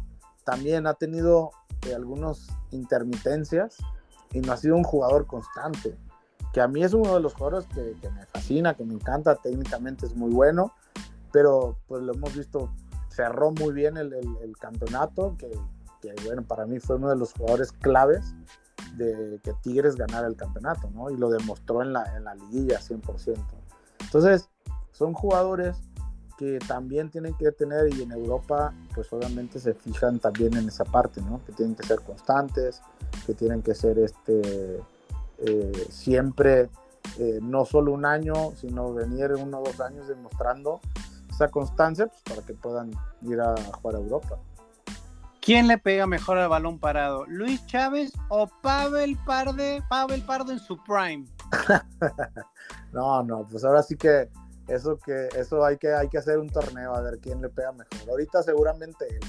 también 0.44 0.86
ha 0.86 0.94
tenido 0.94 1.50
eh, 1.86 1.94
algunas 1.94 2.48
intermitencias 2.70 3.76
y 4.32 4.40
no 4.40 4.52
ha 4.52 4.56
sido 4.56 4.76
un 4.76 4.84
jugador 4.84 5.26
constante, 5.26 5.96
que 6.52 6.60
a 6.60 6.68
mí 6.68 6.82
es 6.82 6.94
uno 6.94 7.14
de 7.14 7.20
los 7.20 7.34
jugadores 7.34 7.66
que, 7.74 8.08
me 8.10 8.26
fascina, 8.26 8.74
que 8.74 8.84
me 8.84 8.94
encanta, 8.94 9.36
técnicamente 9.36 10.06
es 10.06 10.14
muy 10.14 10.30
bueno, 10.30 10.72
pero 11.32 11.76
pues 11.86 12.02
lo 12.02 12.14
hemos 12.14 12.34
visto, 12.34 12.72
cerró 13.08 13.50
muy 13.50 13.72
bien 13.72 13.96
el, 13.96 14.12
el 14.14 14.56
campeonato, 14.56 15.36
que, 15.36 15.50
que 16.00 16.14
bueno, 16.24 16.42
para 16.42 16.66
mí 16.66 16.80
fue 16.80 16.96
uno 16.96 17.08
de 17.08 17.16
los 17.16 17.32
jugadores 17.32 17.72
claves 17.72 18.34
de 18.96 19.40
que 19.42 19.52
Tigres 19.62 19.96
ganara 19.96 20.26
el 20.26 20.36
campeonato, 20.36 20.90
¿no? 20.90 21.10
Y 21.10 21.16
lo 21.16 21.30
demostró 21.30 21.82
en 21.82 21.92
la, 21.92 22.16
en 22.16 22.24
la 22.24 22.34
liguilla 22.34 22.80
100%. 22.80 23.36
Entonces, 24.00 24.48
son 24.92 25.12
jugadores 25.12 25.76
que 26.40 26.58
también 26.66 27.10
tienen 27.10 27.34
que 27.34 27.52
tener 27.52 27.94
y 27.94 28.02
en 28.02 28.12
Europa 28.12 28.72
pues 28.94 29.12
obviamente 29.12 29.60
se 29.60 29.74
fijan 29.74 30.18
también 30.18 30.56
en 30.56 30.68
esa 30.68 30.84
parte, 30.84 31.20
¿no? 31.20 31.40
Que 31.44 31.52
tienen 31.52 31.74
que 31.74 31.86
ser 31.86 32.00
constantes, 32.00 32.80
que 33.26 33.34
tienen 33.34 33.62
que 33.62 33.74
ser 33.74 33.98
este 33.98 34.80
eh, 35.38 35.86
siempre 35.90 36.70
eh, 37.18 37.40
no 37.42 37.64
solo 37.64 37.92
un 37.92 38.06
año, 38.06 38.52
sino 38.56 38.94
venir 38.94 39.32
uno 39.32 39.60
o 39.60 39.64
dos 39.64 39.80
años 39.80 40.08
demostrando 40.08 40.80
esa 41.30 41.48
constancia 41.48 42.06
pues, 42.06 42.22
para 42.22 42.46
que 42.46 42.54
puedan 42.54 42.90
ir 43.22 43.40
a 43.40 43.54
jugar 43.72 43.96
a 43.96 43.98
Europa. 43.98 44.38
¿Quién 45.50 45.66
le 45.66 45.78
pega 45.78 46.06
mejor 46.06 46.38
al 46.38 46.48
balón 46.48 46.78
parado? 46.78 47.26
¿Luis 47.26 47.66
Chávez 47.66 48.12
o 48.28 48.46
Pavel 48.62 49.18
Parde, 49.26 49.82
Pavel 49.88 50.22
Pardo 50.22 50.52
en 50.52 50.60
su 50.60 50.78
prime? 50.84 51.24
no, 52.92 53.24
no, 53.24 53.48
pues 53.50 53.64
ahora 53.64 53.82
sí 53.82 53.96
que 53.96 54.28
eso 54.68 54.96
que 55.04 55.26
eso 55.36 55.64
hay 55.64 55.76
que 55.76 55.92
hay 55.92 56.08
que 56.08 56.18
hacer 56.18 56.38
un 56.38 56.48
torneo 56.48 56.94
a 56.94 57.00
ver 57.00 57.18
quién 57.20 57.42
le 57.42 57.48
pega 57.48 57.72
mejor. 57.72 58.10
Ahorita 58.10 58.44
seguramente 58.44 59.06
él. 59.08 59.20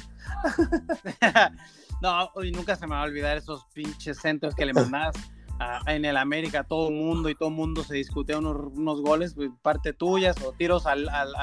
no, 2.04 2.30
y 2.44 2.52
nunca 2.52 2.76
se 2.76 2.86
me 2.86 2.94
va 2.94 3.02
a 3.02 3.06
olvidar 3.06 3.38
esos 3.38 3.66
pinches 3.74 4.20
centros 4.20 4.54
que 4.54 4.68
le 4.68 4.74
mandás 4.74 5.16
en 5.88 6.06
el 6.06 6.18
América 6.18 6.60
a 6.60 6.64
todo 6.66 6.90
el 6.90 6.94
mundo 6.94 7.30
y 7.30 7.36
todo 7.36 7.50
el 7.50 7.56
mundo 7.56 7.84
se 7.84 7.96
discute 7.96 8.36
unos, 8.36 9.02
goles, 9.02 9.34
pues, 9.34 9.50
parte 9.64 9.92
tuyas 9.92 10.36
o 10.44 10.52
tiros 10.52 10.86
al, 10.86 11.10
al, 11.10 11.34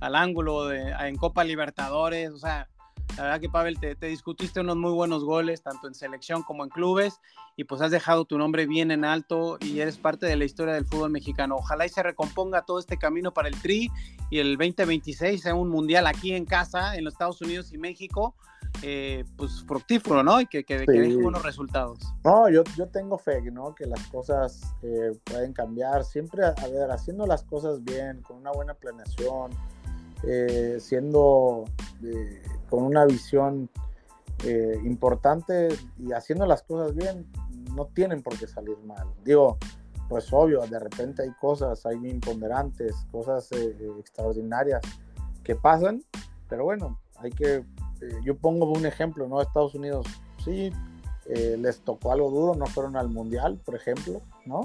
al 0.00 0.14
ángulo 0.14 0.66
de, 0.66 0.90
en 0.90 1.16
Copa 1.16 1.42
Libertadores, 1.42 2.32
o 2.32 2.38
sea, 2.38 2.68
La 3.16 3.24
verdad 3.24 3.40
que 3.40 3.48
Pavel, 3.48 3.78
te, 3.78 3.94
te, 3.94 4.06
discutiste 4.06 4.60
unos 4.60 4.76
muy 4.76 4.92
buenos 4.92 5.24
goles, 5.24 5.62
tanto 5.62 5.86
en 5.86 5.94
selección 5.94 6.42
como 6.42 6.64
en 6.64 6.70
clubes, 6.70 7.20
y 7.56 7.64
pues 7.64 7.82
has 7.82 7.90
dejado 7.90 8.24
tu 8.24 8.38
nombre 8.38 8.66
bien 8.66 8.90
en 8.90 9.04
alto 9.04 9.58
y 9.60 9.80
eres 9.80 9.98
parte 9.98 10.26
de 10.26 10.36
la 10.36 10.44
historia 10.44 10.74
del 10.74 10.86
fútbol 10.86 11.10
mexicano. 11.10 11.56
Ojalá 11.56 11.84
y 11.84 11.90
se 11.90 12.02
recomponga 12.02 12.62
todo 12.62 12.78
este 12.78 12.96
camino 12.96 13.32
para 13.32 13.48
el 13.48 13.60
Tri 13.60 13.90
y 14.30 14.38
el 14.38 14.56
2026 14.56 15.42
sea 15.42 15.54
un 15.54 15.68
mundial 15.68 16.06
aquí 16.06 16.34
en 16.34 16.46
casa, 16.46 16.96
en 16.96 17.04
los 17.04 17.14
Estados 17.14 17.40
Unidos 17.42 17.72
y 17.72 17.78
México, 17.78 18.34
eh, 18.82 19.24
pues 19.36 19.62
fructífero, 19.66 20.22
¿no? 20.22 20.40
Y 20.40 20.46
que, 20.46 20.64
que, 20.64 20.78
deje 20.78 21.16
buenos 21.16 21.42
resultados. 21.42 21.98
No, 22.24 22.48
yo, 22.48 22.64
yo 22.76 22.88
tengo 22.88 23.18
fe, 23.18 23.42
¿no? 23.50 23.74
Que 23.74 23.86
las 23.86 24.00
cosas 24.08 24.62
eh, 24.82 25.12
pueden 25.24 25.52
cambiar. 25.52 26.04
Siempre, 26.04 26.44
a 26.44 26.68
ver, 26.68 26.90
haciendo 26.90 27.26
las 27.26 27.42
cosas 27.44 27.84
bien, 27.84 28.22
con 28.22 28.38
una 28.38 28.50
buena 28.50 28.74
planeación, 28.74 29.50
eh, 30.24 30.78
siendo 30.80 31.64
con 32.68 32.84
una 32.84 33.04
visión 33.04 33.68
importante 34.84 35.68
y 35.98 36.12
haciendo 36.12 36.46
las 36.46 36.64
cosas 36.64 36.96
bien, 36.96 37.30
no 37.76 37.86
tienen 37.86 38.22
por 38.22 38.36
qué 38.36 38.48
salir 38.48 38.76
mal. 38.78 39.06
Digo, 39.24 39.56
pues 40.08 40.32
obvio, 40.32 40.62
de 40.62 40.80
repente 40.80 41.22
hay 41.22 41.30
cosas, 41.40 41.86
hay 41.86 41.94
imponderantes, 42.08 43.06
cosas 43.12 43.48
extraordinarias 43.52 44.82
que 45.44 45.54
pasan, 45.54 46.02
pero 46.48 46.64
bueno, 46.64 46.98
hay 47.18 47.30
que 47.30 47.64
yo 48.24 48.36
pongo 48.36 48.66
un 48.66 48.86
ejemplo, 48.86 49.28
¿no? 49.28 49.40
Estados 49.40 49.74
Unidos, 49.74 50.06
sí, 50.44 50.72
eh, 51.26 51.56
les 51.58 51.80
tocó 51.80 52.12
algo 52.12 52.30
duro, 52.30 52.54
no 52.54 52.66
fueron 52.66 52.96
al 52.96 53.08
Mundial, 53.08 53.60
por 53.64 53.74
ejemplo, 53.74 54.22
¿no? 54.44 54.62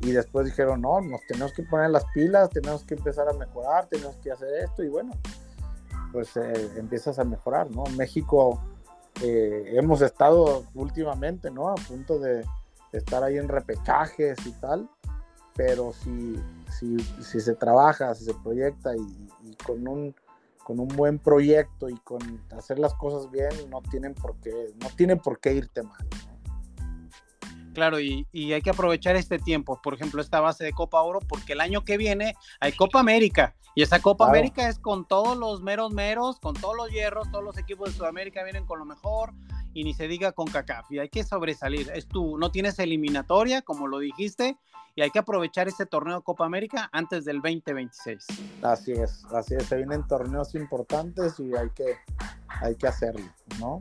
Y 0.00 0.12
después 0.12 0.46
dijeron, 0.46 0.82
no, 0.82 1.00
nos 1.00 1.20
tenemos 1.26 1.52
que 1.52 1.62
poner 1.64 1.90
las 1.90 2.04
pilas, 2.14 2.50
tenemos 2.50 2.84
que 2.84 2.94
empezar 2.94 3.28
a 3.28 3.32
mejorar, 3.32 3.86
tenemos 3.86 4.16
que 4.16 4.30
hacer 4.30 4.48
esto, 4.64 4.82
y 4.84 4.88
bueno, 4.88 5.12
pues 6.12 6.36
eh, 6.36 6.70
empiezas 6.76 7.18
a 7.18 7.24
mejorar, 7.24 7.70
¿no? 7.70 7.84
México, 7.96 8.60
eh, 9.22 9.72
hemos 9.74 10.00
estado 10.00 10.64
últimamente, 10.74 11.50
¿no? 11.50 11.70
A 11.70 11.74
punto 11.74 12.18
de 12.18 12.44
estar 12.92 13.24
ahí 13.24 13.38
en 13.38 13.48
repechajes 13.48 14.38
y 14.46 14.52
tal, 14.52 14.88
pero 15.56 15.92
si, 15.92 16.40
si, 16.78 16.98
si 17.00 17.40
se 17.40 17.54
trabaja, 17.54 18.14
si 18.14 18.24
se 18.24 18.34
proyecta 18.34 18.94
y 18.94 19.56
con 19.64 19.86
un 19.88 20.14
con 20.68 20.80
un 20.80 20.88
buen 20.88 21.18
proyecto 21.18 21.88
y 21.88 21.96
con 22.00 22.20
hacer 22.50 22.78
las 22.78 22.92
cosas 22.92 23.30
bien, 23.30 23.48
no 23.70 23.80
tienen 23.80 24.12
por 24.12 24.36
qué, 24.36 24.74
no 24.82 24.88
tiene 24.94 25.16
por 25.16 25.40
qué 25.40 25.54
irte 25.54 25.82
mal. 25.82 26.06
Claro, 27.78 28.00
y, 28.00 28.26
hay 28.34 28.60
que 28.60 28.70
aprovechar 28.70 29.14
este 29.14 29.38
tiempo, 29.38 29.80
por 29.80 29.94
ejemplo, 29.94 30.20
esta 30.20 30.40
base 30.40 30.64
de 30.64 30.72
Copa 30.72 31.00
Oro, 31.00 31.20
porque 31.20 31.52
el 31.52 31.60
año 31.60 31.84
que 31.84 31.96
viene 31.96 32.34
hay 32.58 32.72
Copa 32.72 32.98
América, 32.98 33.54
y 33.76 33.82
esa 33.82 34.02
Copa 34.02 34.26
América 34.26 34.68
es 34.68 34.80
con 34.80 35.06
todos 35.06 35.38
los 35.38 35.62
meros 35.62 35.92
meros, 35.92 36.40
con 36.40 36.54
todos 36.54 36.76
los 36.76 36.90
hierros, 36.90 37.30
todos 37.30 37.44
los 37.44 37.56
equipos 37.56 37.90
de 37.90 37.96
Sudamérica 37.96 38.42
vienen 38.42 38.66
con 38.66 38.80
lo 38.80 38.84
mejor, 38.84 39.32
y 39.74 39.84
ni 39.84 39.94
se 39.94 40.08
diga 40.08 40.32
con 40.32 40.48
CACAF, 40.48 40.90
y 40.90 40.98
hay 40.98 41.08
que 41.08 41.22
sobresalir. 41.22 41.88
Es 41.94 42.08
tú, 42.08 42.36
no 42.36 42.50
tienes 42.50 42.80
eliminatoria, 42.80 43.62
como 43.62 43.86
lo 43.86 44.00
dijiste, 44.00 44.58
y 44.96 45.02
hay 45.02 45.12
que 45.12 45.20
aprovechar 45.20 45.68
este 45.68 45.86
torneo 45.86 46.16
de 46.16 46.22
Copa 46.24 46.46
América 46.46 46.90
antes 46.90 47.24
del 47.24 47.36
2026. 47.36 48.26
Así 48.62 48.90
es, 48.90 49.24
así 49.26 49.54
es, 49.54 49.66
se 49.66 49.76
vienen 49.76 50.04
torneos 50.08 50.56
importantes 50.56 51.38
y 51.38 51.54
hay 51.54 51.70
que, 51.70 51.96
hay 52.48 52.74
que 52.74 52.88
hacerlo, 52.88 53.24
¿no? 53.60 53.80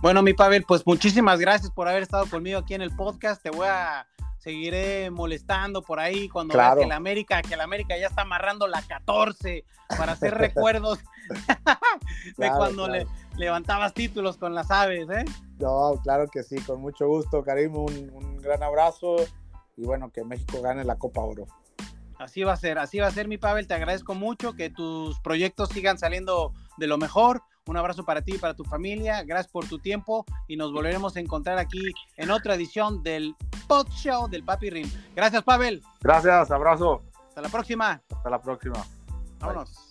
Bueno, 0.00 0.22
mi 0.22 0.32
Pavel, 0.32 0.62
pues 0.62 0.86
muchísimas 0.86 1.40
gracias 1.40 1.72
por 1.72 1.88
haber 1.88 2.04
estado 2.04 2.26
conmigo 2.26 2.60
aquí 2.60 2.74
en 2.74 2.82
el 2.82 2.94
podcast. 2.94 3.42
Te 3.42 3.50
voy 3.50 3.66
a 3.68 4.06
seguiré 4.38 5.10
molestando 5.10 5.82
por 5.82 5.98
ahí 5.98 6.28
cuando 6.28 6.56
veas 6.56 6.76
que 6.76 6.86
la 6.86 6.94
América, 6.94 7.42
que 7.42 7.56
la 7.56 7.64
América 7.64 7.98
ya 7.98 8.06
está 8.06 8.22
amarrando 8.22 8.68
la 8.68 8.80
14 8.82 9.64
para 9.88 10.12
hacer 10.12 10.34
recuerdos 10.38 11.00
de 12.36 12.48
cuando 12.48 12.86
le, 12.86 13.08
levantabas 13.36 13.92
títulos 13.92 14.36
con 14.36 14.54
las 14.54 14.70
aves, 14.70 15.08
¿eh? 15.10 15.24
No, 15.58 16.00
claro 16.04 16.28
que 16.28 16.44
sí, 16.44 16.60
con 16.60 16.80
mucho 16.80 17.08
gusto, 17.08 17.42
Karim, 17.42 17.76
un, 17.76 18.10
un 18.14 18.36
gran 18.36 18.62
abrazo 18.62 19.16
y 19.76 19.82
bueno, 19.82 20.10
que 20.10 20.22
México 20.22 20.62
gane 20.62 20.84
la 20.84 20.96
Copa 20.96 21.20
Oro. 21.20 21.46
Así 22.18 22.42
va 22.42 22.52
a 22.52 22.56
ser, 22.56 22.78
así 22.78 22.98
va 22.98 23.08
a 23.08 23.12
ser 23.12 23.28
mi 23.28 23.38
Pavel, 23.38 23.66
te 23.66 23.74
agradezco 23.74 24.14
mucho, 24.14 24.54
que 24.54 24.70
tus 24.70 25.20
proyectos 25.20 25.68
sigan 25.70 25.98
saliendo 25.98 26.52
de 26.76 26.86
lo 26.86 26.98
mejor. 26.98 27.42
Un 27.68 27.76
abrazo 27.76 28.02
para 28.02 28.22
ti 28.22 28.36
y 28.36 28.38
para 28.38 28.54
tu 28.54 28.64
familia, 28.64 29.22
gracias 29.24 29.52
por 29.52 29.68
tu 29.68 29.78
tiempo 29.78 30.24
y 30.46 30.56
nos 30.56 30.72
volveremos 30.72 31.14
a 31.16 31.20
encontrar 31.20 31.58
aquí 31.58 31.92
en 32.16 32.30
otra 32.30 32.54
edición 32.54 33.02
del 33.02 33.36
Pod 33.66 33.88
Show 33.90 34.26
del 34.26 34.42
Papi 34.42 34.70
Rim. 34.70 34.90
Gracias 35.14 35.42
Pavel. 35.42 35.82
Gracias, 36.00 36.50
abrazo. 36.50 37.02
Hasta 37.28 37.42
la 37.42 37.50
próxima. 37.50 38.00
Hasta 38.10 38.30
la 38.30 38.40
próxima. 38.40 38.82
Vámonos. 39.38 39.87